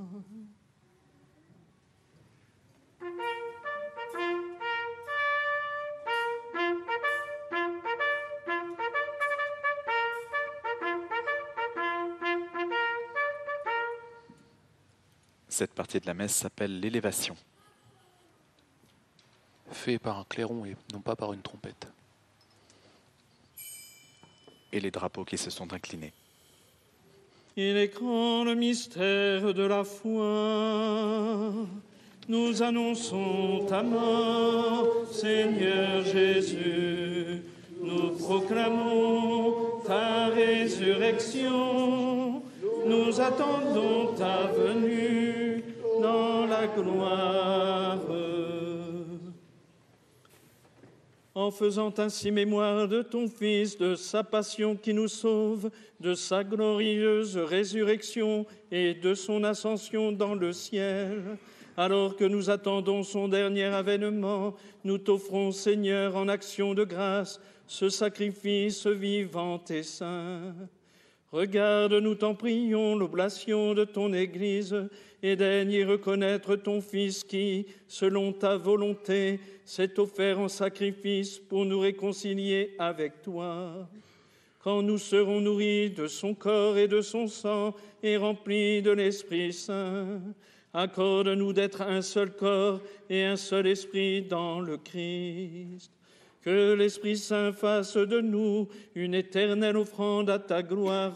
[15.49, 17.35] Cette partie de la messe s'appelle l'élévation.
[19.73, 21.87] Fait par un clairon et non pas par une trompette.
[24.71, 26.13] Et les drapeaux qui se sont inclinés.
[27.57, 31.51] Il est grand le mystère de la foi.
[32.29, 37.41] Nous annonçons ta mort, Seigneur Jésus.
[37.81, 42.41] Nous proclamons ta résurrection.
[42.85, 45.63] Nous attendons ta venue
[46.01, 47.97] dans la gloire.
[51.35, 56.43] En faisant ainsi mémoire de ton Fils, de sa passion qui nous sauve, de sa
[56.43, 61.39] glorieuse résurrection et de son ascension dans le ciel,
[61.75, 64.53] alors que nous attendons son dernier avènement,
[64.83, 70.53] nous t'offrons, Seigneur, en action de grâce, ce sacrifice vivant et saint.
[71.33, 74.87] Regarde, nous t'en prions, l'oblation de ton Église,
[75.23, 81.79] et daigne reconnaître ton Fils qui, selon ta volonté, s'est offert en sacrifice pour nous
[81.79, 83.89] réconcilier avec toi.
[84.59, 87.73] Quand nous serons nourris de son corps et de son sang
[88.03, 90.21] et remplis de l'Esprit Saint,
[90.71, 92.79] accorde-nous d'être un seul corps
[93.09, 95.91] et un seul esprit dans le Christ.
[96.43, 101.15] Que l'Esprit Saint fasse de nous une éternelle offrande à ta gloire,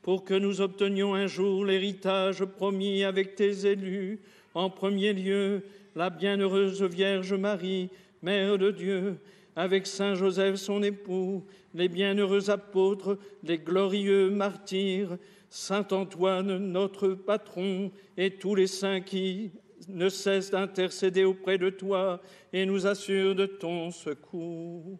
[0.00, 4.20] pour que nous obtenions un jour l'héritage promis avec tes élus.
[4.54, 5.62] En premier lieu,
[5.96, 7.88] la bienheureuse Vierge Marie,
[8.22, 9.16] Mère de Dieu,
[9.56, 11.42] avec Saint Joseph son époux,
[11.74, 15.16] les bienheureux apôtres, les glorieux martyrs,
[15.48, 19.50] Saint Antoine, notre patron, et tous les saints qui
[19.88, 22.20] ne cessent d'intercéder auprès de toi
[22.52, 24.98] et nous assurent de ton secours.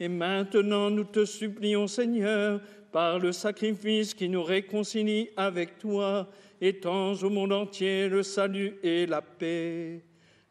[0.00, 6.28] Et maintenant, nous te supplions, Seigneur, par le sacrifice qui nous réconcilie avec toi,
[6.60, 10.02] étends au monde entier le salut et la paix.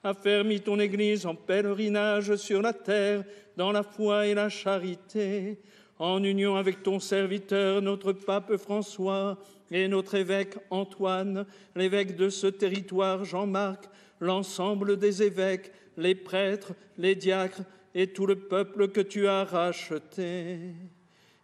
[0.03, 3.23] Affermis ton Église en pèlerinage sur la terre,
[3.55, 5.59] dans la foi et la charité,
[5.99, 9.37] en union avec ton serviteur, notre pape François,
[9.71, 11.45] et notre évêque Antoine,
[11.75, 13.85] l'évêque de ce territoire Jean-Marc,
[14.19, 17.63] l'ensemble des évêques, les prêtres, les diacres
[17.95, 20.57] et tout le peuple que tu as racheté.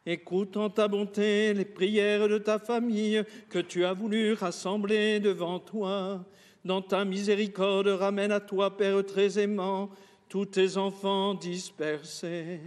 [0.06, 5.60] Écoute en ta bonté les prières de ta famille que tu as voulu rassembler devant
[5.60, 6.24] toi.
[6.64, 9.90] Dans ta miséricorde, ramène à toi, Père très aimant,
[10.30, 12.60] tous tes enfants dispersés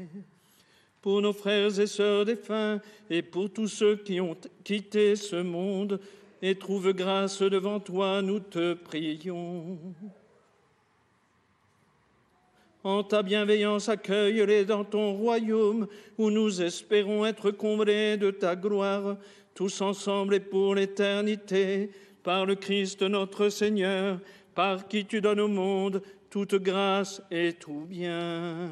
[1.03, 6.01] pour nos frères et sœurs défunts et pour tous ceux qui ont quitté ce monde
[6.43, 9.79] et trouvent grâce devant toi, nous te prions.
[12.83, 15.87] En ta bienveillance, accueille-les dans ton royaume
[16.17, 19.17] où nous espérons être comblés de ta gloire.
[19.53, 21.91] tous ensemble et pour l'éternité,
[22.23, 24.19] par le Christ notre Seigneur,
[24.55, 28.71] par qui tu donnes au monde toute grâce et tout bien.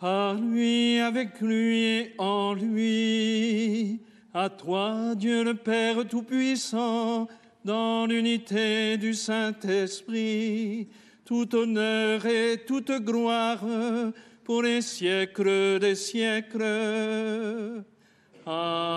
[0.00, 4.00] Par lui, avec lui et en lui,
[4.32, 7.26] à toi, Dieu le Père Tout-Puissant,
[7.64, 10.86] dans l'unité du Saint-Esprit,
[11.24, 13.64] tout honneur et toute gloire
[14.44, 17.82] pour les siècles des siècles.
[18.46, 18.92] Amen.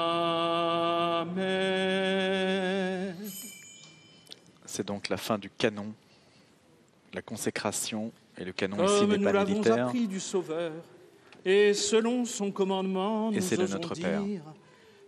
[4.65, 5.91] C'est donc la fin du canon,
[7.11, 9.85] la consécration et le canon ici Comme n'est nous pas l'avons militaire.
[9.87, 10.71] appris du Sauveur,
[11.43, 14.43] et selon son commandement, Et nous Notre dire, Père.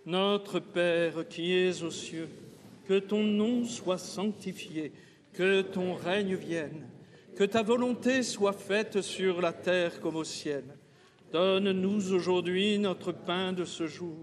[0.06, 2.30] Notre Père qui es aux cieux,
[2.88, 4.92] que ton nom soit sanctifié,
[5.34, 6.88] que ton règne vienne,
[7.36, 10.64] que ta volonté soit faite sur la terre comme au ciel.
[11.32, 14.18] Donne-nous aujourd'hui notre pain de ce jour.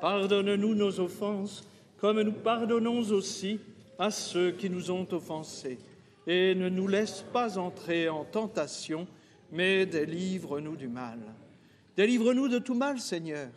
[0.00, 1.66] Pardonne-nous nos offenses,
[1.98, 3.58] comme nous pardonnons aussi
[3.98, 5.78] à ceux qui nous ont offensés.
[6.26, 9.06] Et ne nous laisse pas entrer en tentation,
[9.52, 11.18] mais délivre-nous du mal.
[11.96, 13.48] Délivre-nous de tout mal, Seigneur,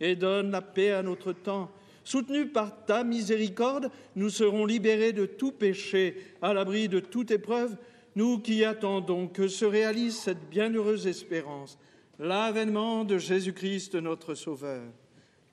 [0.00, 1.70] et donne la paix à notre temps.
[2.04, 7.76] Soutenus par ta miséricorde, nous serons libérés de tout péché, à l'abri de toute épreuve,
[8.14, 11.78] nous qui attendons que se réalise cette bienheureuse espérance,
[12.18, 14.82] l'avènement de Jésus-Christ notre Sauveur.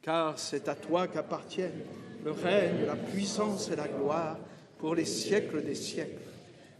[0.01, 1.83] Car c'est à toi qu'appartiennent
[2.23, 4.37] le règne, la puissance et la gloire
[4.77, 6.32] pour les siècles des siècles.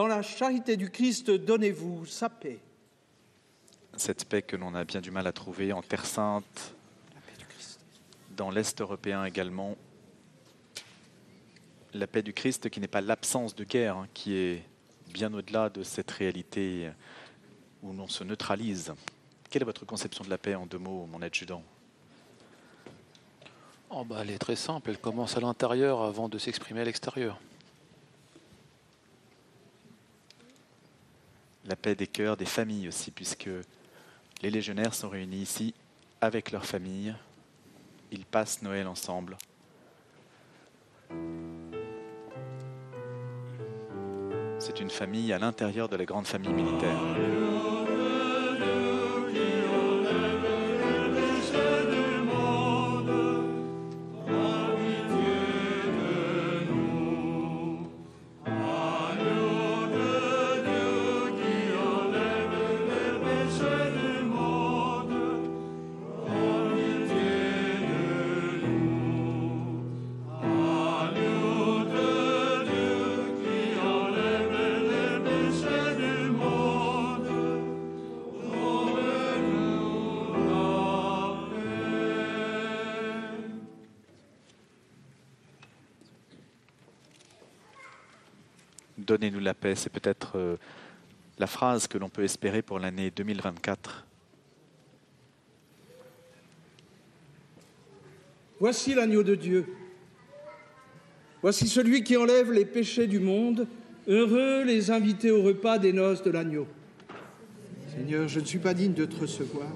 [0.00, 2.58] dans la charité du Christ, donnez-vous sa paix.
[3.98, 6.74] Cette paix que l'on a bien du mal à trouver en Terre Sainte,
[8.34, 9.76] dans l'Est européen également.
[11.92, 14.62] La paix du Christ qui n'est pas l'absence de guerre, hein, qui est
[15.12, 16.90] bien au-delà de cette réalité
[17.82, 18.94] où l'on se neutralise.
[19.50, 21.62] Quelle est votre conception de la paix en deux mots, mon adjudant?
[23.90, 27.38] Oh, bah, elle est très simple, elle commence à l'intérieur avant de s'exprimer à l'extérieur.
[31.66, 33.50] La paix des cœurs, des familles aussi, puisque
[34.42, 35.74] les légionnaires sont réunis ici
[36.20, 37.14] avec leurs familles.
[38.10, 39.36] Ils passent Noël ensemble.
[44.58, 47.39] C'est une famille à l'intérieur de la grande famille militaire.
[89.30, 90.56] Donnez-nous la paix, c'est peut-être euh,
[91.38, 94.04] la phrase que l'on peut espérer pour l'année 2024.
[98.58, 99.66] Voici l'agneau de Dieu.
[101.42, 103.68] Voici celui qui enlève les péchés du monde.
[104.08, 106.66] Heureux les invités au repas des noces de l'agneau.
[107.94, 109.68] Seigneur, je ne suis pas digne de te recevoir,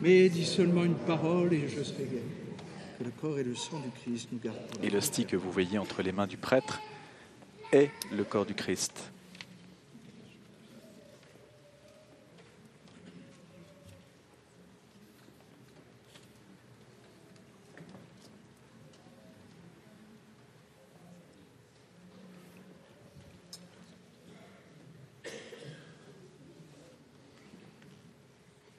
[0.00, 2.22] mais dis seulement une parole et je serai guéri.
[2.98, 4.56] Que le corps et le sang du Christ nous gardent.
[4.82, 6.80] Et l'hostie que vous voyez entre les mains du prêtre
[7.72, 9.10] est le corps du Christ.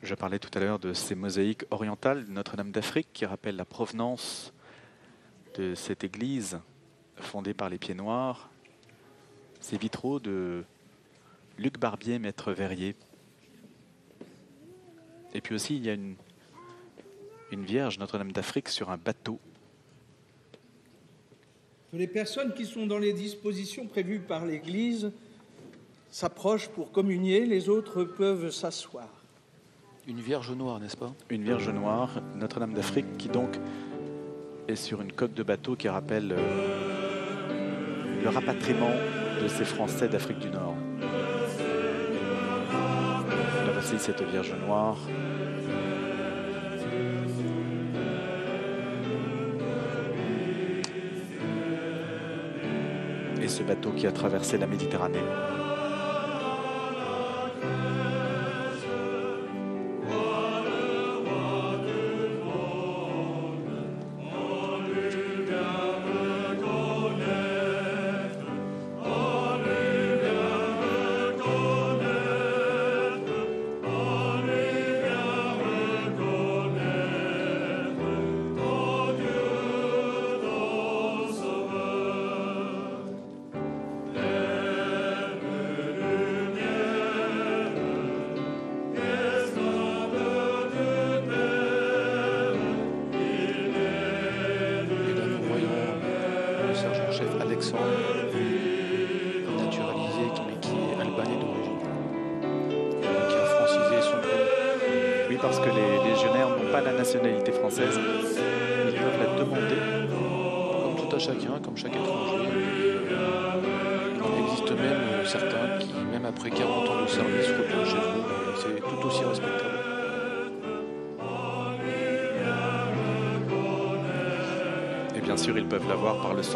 [0.04, 3.66] Je parlais tout à l'heure de ces mosaïques orientales de Notre-Dame d'Afrique qui rappellent la
[3.66, 4.54] provenance
[5.56, 6.60] de cette église
[7.16, 8.53] fondée par les Pieds Noirs.
[9.64, 10.66] Ces vitraux de
[11.58, 12.98] Luc Barbier, maître verrier.
[15.34, 16.16] Et puis aussi, il y a une,
[17.50, 19.40] une Vierge Notre-Dame d'Afrique sur un bateau.
[21.94, 25.14] Les personnes qui sont dans les dispositions prévues par l'Église
[26.10, 29.08] s'approchent pour communier, les autres peuvent s'asseoir.
[30.10, 31.14] Une Vierge noire, n'est-ce pas?
[31.30, 33.58] Une Vierge noire, Notre-Dame d'Afrique, qui donc
[34.68, 38.92] est sur une coque de bateau qui rappelle euh, le rapatriement
[39.42, 40.76] de ces Français d'Afrique du Nord.
[43.74, 44.98] Voici cette Vierge noire.
[53.42, 55.20] Et ce bateau qui a traversé la Méditerranée.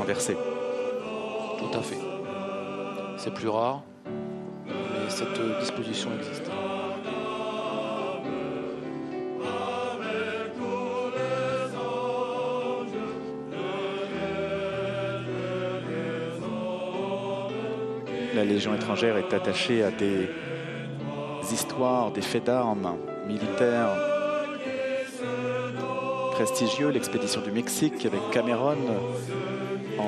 [0.07, 1.97] Tout à fait.
[3.17, 6.49] C'est plus rare, mais cette disposition existe.
[18.33, 20.29] La Légion étrangère est attachée à des
[21.51, 22.95] histoires, des faits d'armes
[23.27, 23.89] militaires
[26.31, 26.91] prestigieux.
[26.91, 28.77] L'expédition du Mexique avec Cameron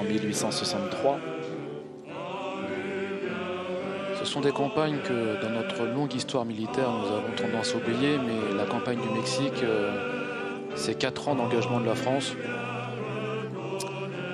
[0.10, 1.20] 1863.
[4.20, 8.18] Ce sont des campagnes que dans notre longue histoire militaire nous avons tendance à oublier,
[8.18, 9.92] mais la campagne du Mexique, euh,
[10.76, 12.36] c'est 4 ans d'engagement de la France.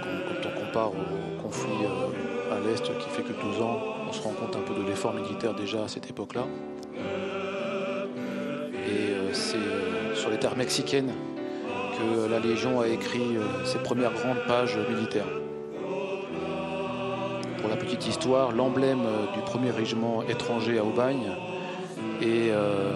[0.01, 3.79] Quand, on compare au conflit euh, à l'Est qui fait que 12 ans,
[4.09, 6.45] on se rend compte un peu de l'effort militaire déjà à cette époque-là.
[8.87, 11.11] Et euh, c'est sur les terres mexicaines
[11.99, 15.27] que la Légion a écrit ses premières grandes pages militaires.
[17.85, 21.29] Petite histoire, l'emblème euh, du premier régiment étranger à Aubagne
[22.19, 22.93] est, euh,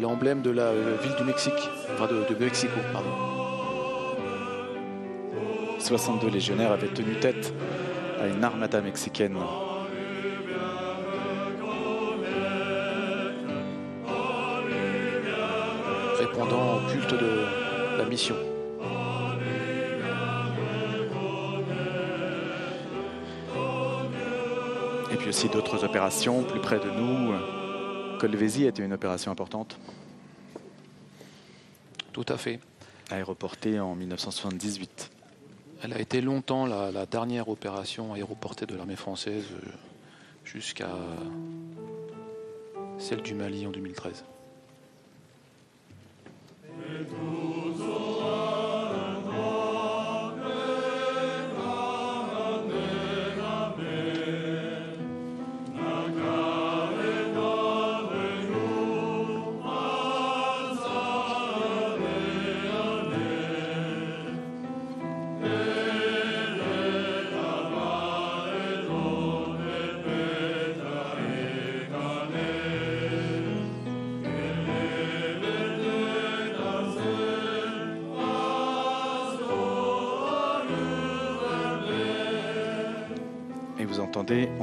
[0.00, 1.52] l'emblème de la euh, ville du Mexique,
[1.92, 3.10] enfin de, de Mexico, pardon.
[5.80, 7.52] 62 légionnaires avaient tenu tête
[8.20, 9.36] à une armada mexicaine.
[16.16, 18.36] répondant au culte de la mission.
[25.30, 27.32] Aussi d'autres opérations plus près de nous.
[28.18, 29.78] Colvésie était une opération importante.
[32.12, 32.58] Tout à fait.
[33.10, 35.12] Aéroportée en 1978.
[35.84, 39.44] Elle a été longtemps la, la dernière opération aéroportée de l'armée française
[40.44, 40.90] jusqu'à
[42.98, 44.24] celle du Mali en 2013.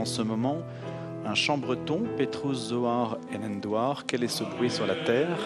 [0.08, 0.60] Ce moment
[1.26, 5.38] un chant breton, Petrus Zohar Enendoir, quel est ce bruit sur la terre?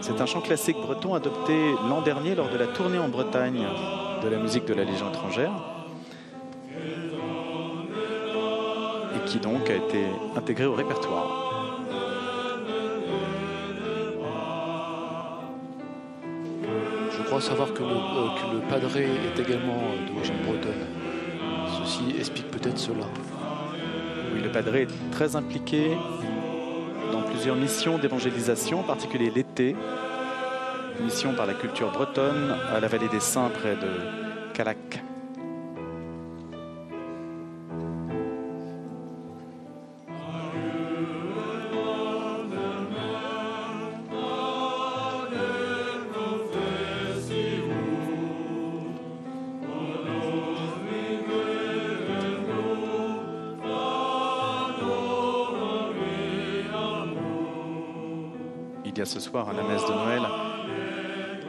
[0.00, 1.54] C'est un chant classique breton adopté
[1.88, 3.64] l'an dernier lors de la tournée en Bretagne
[4.22, 5.52] de la musique de la Légion étrangère.
[9.14, 10.04] Et qui donc a été
[10.36, 11.72] intégré au répertoire.
[17.10, 21.05] Je crois savoir que le, euh, que le padré est également euh, d'origine bretonne.
[22.18, 23.06] Explique peut-être cela.
[24.34, 25.96] Oui, le padré est très impliqué
[27.12, 29.76] dans plusieurs missions d'évangélisation, en particulier l'été.
[31.02, 34.78] Mission par la culture bretonne à la vallée des Saints près de Calac.
[58.96, 60.22] Il y a ce soir à la messe de Noël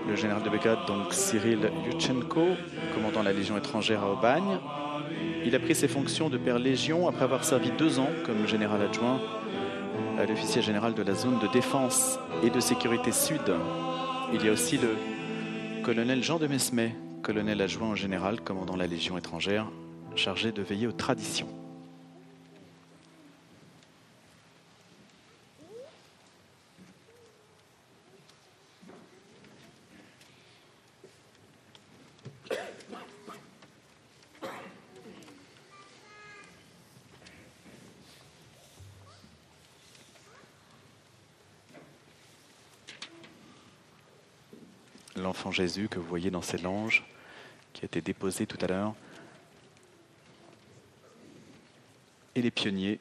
[0.06, 2.46] le général de brigade, donc Cyril Yuchenko,
[2.94, 4.58] commandant la Légion étrangère à Aubagne.
[5.46, 8.82] Il a pris ses fonctions de père Légion après avoir servi deux ans comme général
[8.82, 9.20] adjoint
[10.18, 13.54] à l'officier général de la zone de défense et de sécurité sud.
[14.34, 14.90] Il y a aussi le
[15.84, 19.68] colonel Jean de Mesmet, colonel adjoint au général commandant la Légion étrangère,
[20.16, 21.57] chargé de veiller aux traditions.
[45.48, 47.04] L'enfant Jésus que vous voyez dans ces langes,
[47.74, 48.94] qui a été déposé tout à l'heure.
[52.36, 53.00] Et les pionniers,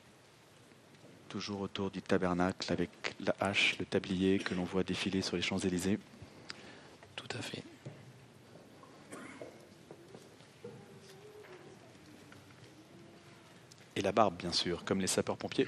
[1.29, 2.91] toujours autour du tabernacle avec
[3.21, 5.99] la hache, le tablier que l'on voit défiler sur les Champs-Élysées.
[7.17, 7.63] Tout à fait.
[13.97, 15.67] Et la barbe, bien sûr, comme les sapeurs-pompiers.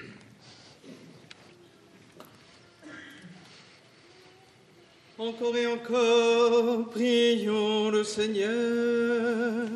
[5.21, 9.67] Encore et encore, prions le Seigneur.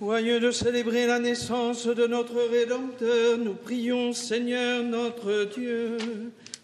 [0.00, 5.98] Joyeux de célébrer la naissance de notre Rédempteur, nous prions Seigneur notre Dieu.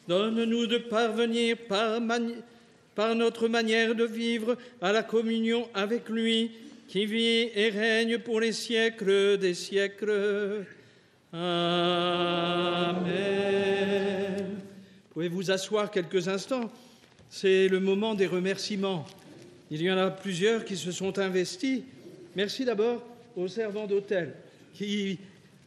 [0.08, 2.00] Donne-nous de parvenir par,
[2.94, 6.52] par, notre manière de vivre à la communion avec lui,
[6.88, 10.64] qui vit et règne pour les siècles des siècles.
[11.34, 13.18] Amen.
[15.18, 16.70] Pouvez vous asseoir quelques instants
[17.28, 19.04] C'est le moment des remerciements.
[19.68, 21.82] Il y en a plusieurs qui se sont investis.
[22.36, 23.02] Merci d'abord
[23.34, 24.36] aux servants d'hôtel
[24.74, 25.18] qui,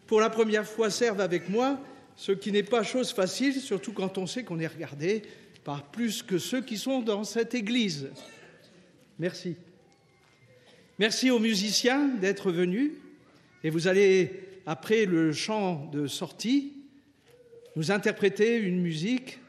[0.08, 1.78] pour la première fois, servent avec moi,
[2.16, 5.24] ce qui n'est pas chose facile, surtout quand on sait qu'on est regardé
[5.66, 8.08] par plus que ceux qui sont dans cette église.
[9.20, 9.58] Merci.
[10.98, 12.92] Merci aux musiciens d'être venus.
[13.66, 14.32] Et vous allez,
[14.66, 16.72] après le chant de sortie,
[17.76, 19.40] nous interpréter une musique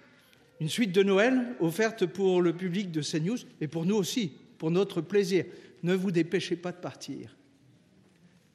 [0.62, 4.70] une suite de Noël offerte pour le public de CNews et pour nous aussi, pour
[4.70, 5.44] notre plaisir.
[5.82, 7.36] Ne vous dépêchez pas de partir.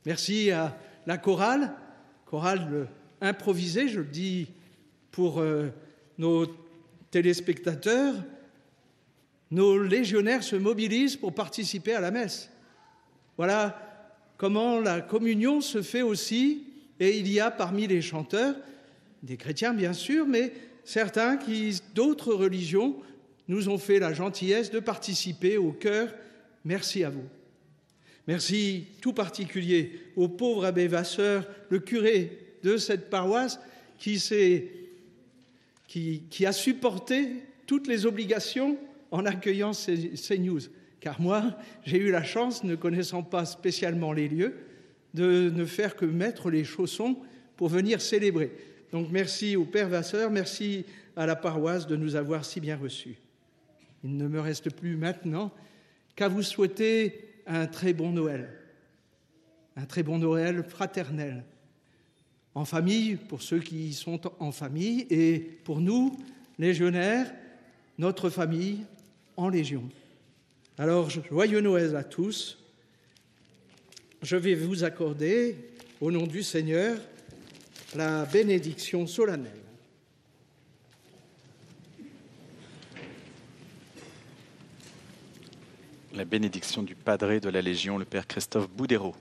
[0.05, 1.73] Merci à la chorale,
[2.25, 2.87] chorale
[3.19, 4.47] improvisée, je le dis
[5.11, 5.67] pour euh,
[6.17, 6.45] nos
[7.11, 8.15] téléspectateurs.
[9.51, 12.49] Nos légionnaires se mobilisent pour participer à la messe.
[13.35, 13.81] Voilà
[14.37, 16.67] comment la communion se fait aussi,
[17.01, 18.55] et il y a parmi les chanteurs
[19.23, 20.53] des chrétiens bien sûr, mais
[20.87, 22.95] certains qui, d'autres religions,
[23.49, 26.13] nous ont fait la gentillesse de participer au cœur.
[26.63, 27.25] Merci à vous.
[28.25, 33.59] Merci tout particulier au pauvre abbé Vasseur, le curé de cette paroisse,
[33.97, 34.17] qui,
[36.45, 37.31] a supporté
[37.65, 38.77] toutes les obligations
[39.11, 40.61] en accueillant ces news.
[41.01, 44.55] Car moi, j'ai eu la chance, ne connaissant pas spécialement les lieux,
[45.13, 47.17] de ne faire que mettre les chaussons
[47.57, 48.51] pour venir célébrer.
[48.91, 50.85] Donc merci au Père Vasseur, merci
[51.15, 53.17] à la paroisse de nous avoir si bien reçus.
[54.03, 55.51] Il ne me reste plus maintenant
[56.15, 58.49] qu'à vous souhaiter un très bon Noël,
[59.75, 61.43] un très bon Noël fraternel,
[62.55, 66.17] en famille pour ceux qui sont en famille et pour nous,
[66.57, 67.31] légionnaires,
[67.97, 68.79] notre famille
[69.35, 69.83] en Légion.
[70.77, 72.57] Alors, joyeux Noël à tous.
[74.21, 75.55] Je vais vous accorder,
[76.01, 76.97] au nom du Seigneur,
[77.95, 79.51] la bénédiction solennelle.
[86.13, 89.15] La bénédiction du padré de la Légion, le Père Christophe Boudérault.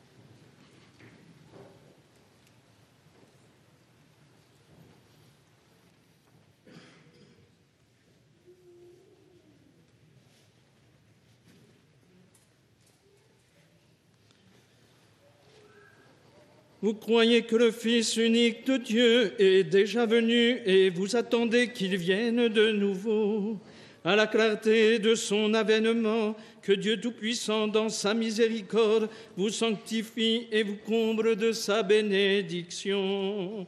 [16.87, 21.97] Vous croyez que le Fils unique de Dieu est déjà venu et vous attendez qu'il
[21.97, 23.59] vienne de nouveau.
[24.05, 30.63] À la clarté de son avènement, que Dieu Tout-Puissant, dans sa miséricorde, vous sanctifie et
[30.63, 33.67] vous comble de sa bénédiction.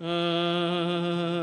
[0.00, 1.42] Amen.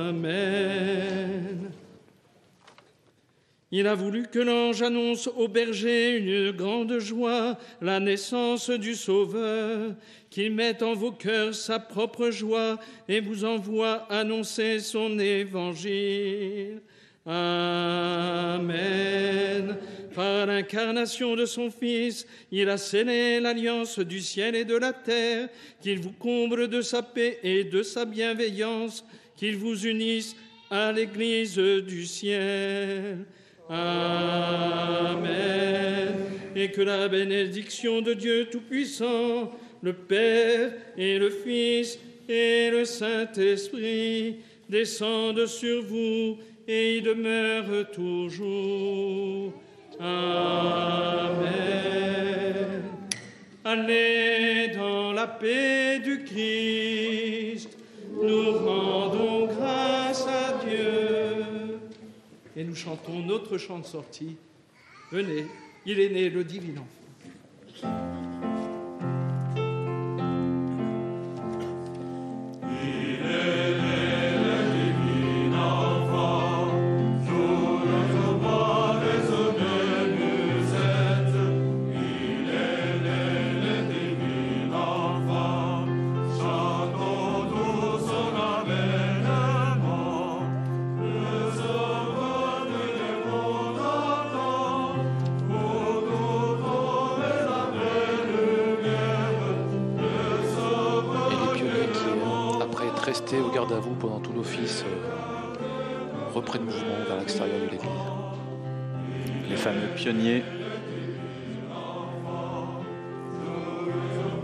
[3.72, 9.94] Il a voulu que l'ange annonce au berger une grande joie, la naissance du Sauveur,
[10.32, 16.82] qu'il mette en vos cœurs sa propre joie et vous envoie annoncer son évangile.
[17.28, 18.60] Amen.
[20.16, 25.48] Par l'incarnation de son Fils, il a scellé l'alliance du ciel et de la terre,
[25.80, 29.06] qu'il vous comble de sa paix et de sa bienveillance,
[29.38, 30.36] qu'il vous unisse
[30.72, 33.28] à l'Église du ciel.
[33.70, 35.30] Amen.
[36.56, 39.52] Et que la bénédiction de Dieu Tout-Puissant,
[39.82, 44.38] le Père et le Fils et le Saint-Esprit
[44.68, 46.38] descendent sur vous
[46.68, 49.54] et y demeurent toujours.
[50.00, 51.50] Amen.
[53.64, 57.78] Allez dans la paix du Christ.
[58.22, 61.49] Nous rendons grâce à Dieu.
[62.56, 64.38] Et nous chantons notre chant de sortie.
[65.12, 65.46] Venez,
[65.86, 67.00] il est né le divin enfant.
[104.40, 107.90] L'office, euh, reprennent mouvement vers l'extérieur de l'église.
[109.50, 110.44] les fameux pionniers.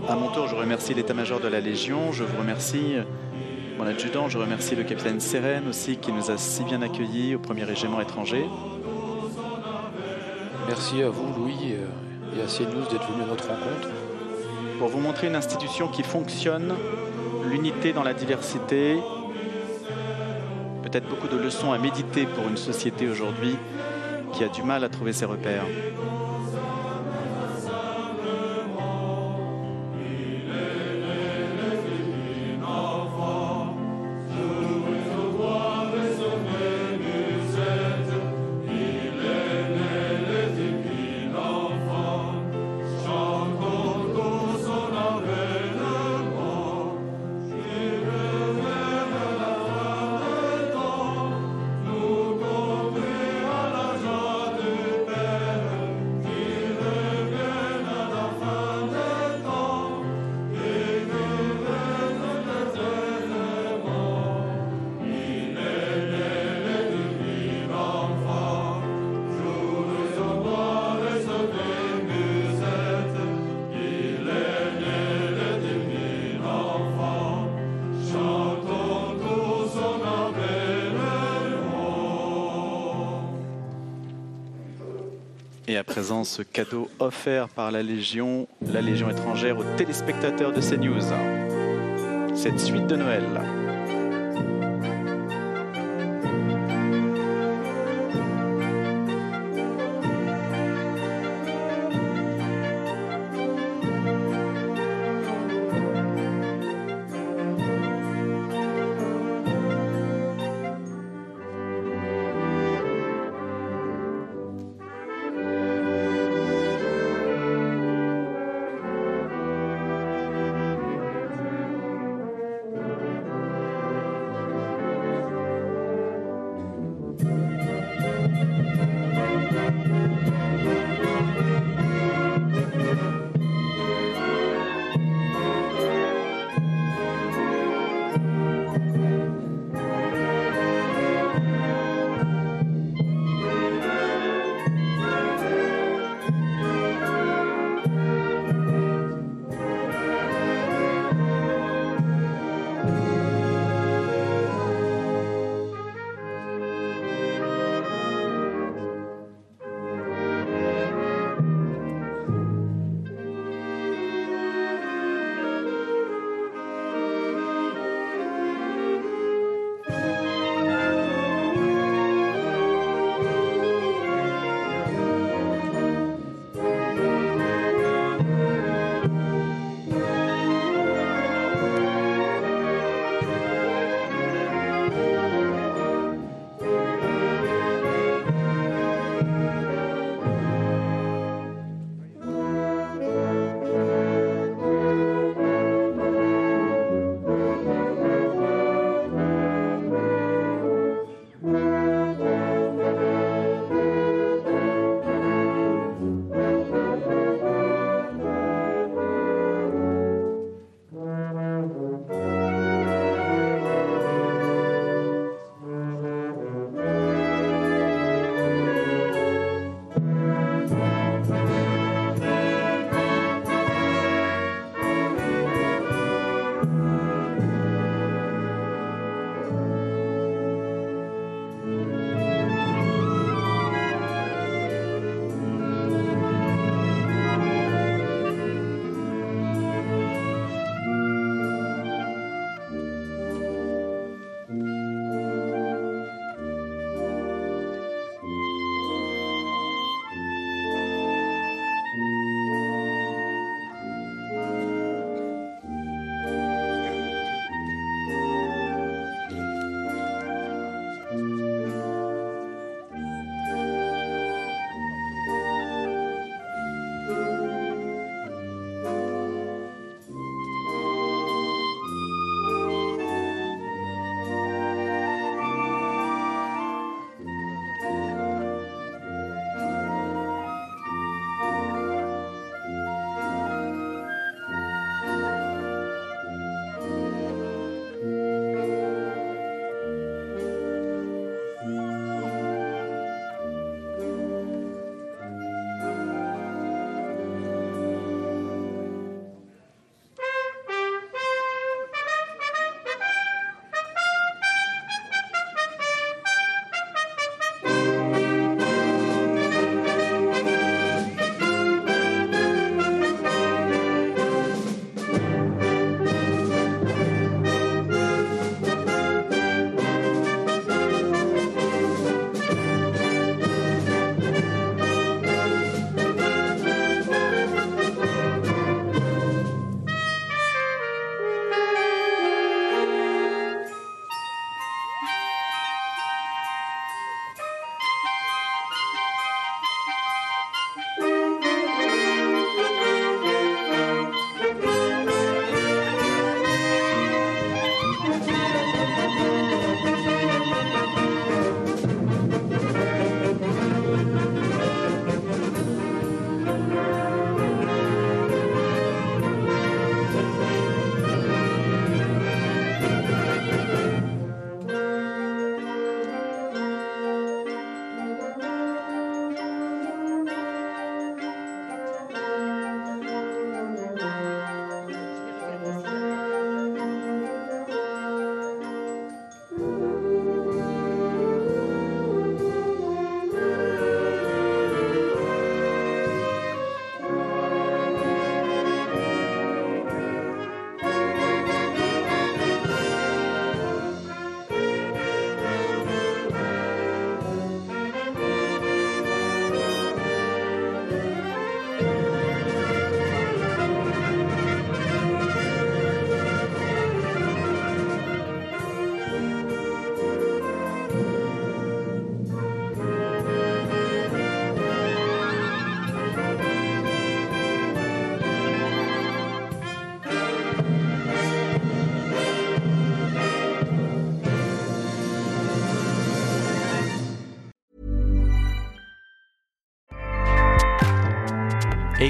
[0.06, 2.96] À mon tour, je remercie l'état-major de la Légion, je vous remercie
[3.78, 7.38] mon adjudant, je remercie le capitaine Sérène aussi qui nous a si bien accueillis au
[7.38, 8.44] premier régiment étranger.
[10.68, 13.88] Merci à vous, Louis, euh, et à CNews d'être venu à notre rencontre.
[14.78, 16.74] Pour vous montrer une institution qui fonctionne,
[17.48, 18.98] l'unité dans la diversité,
[20.86, 23.56] peut-être beaucoup de leçons à méditer pour une société aujourd'hui
[24.32, 25.64] qui a du mal à trouver ses repères.
[86.26, 91.00] Ce cadeau offert par la Légion, la Légion étrangère aux téléspectateurs de CNews.
[92.34, 93.75] Cette suite de Noël.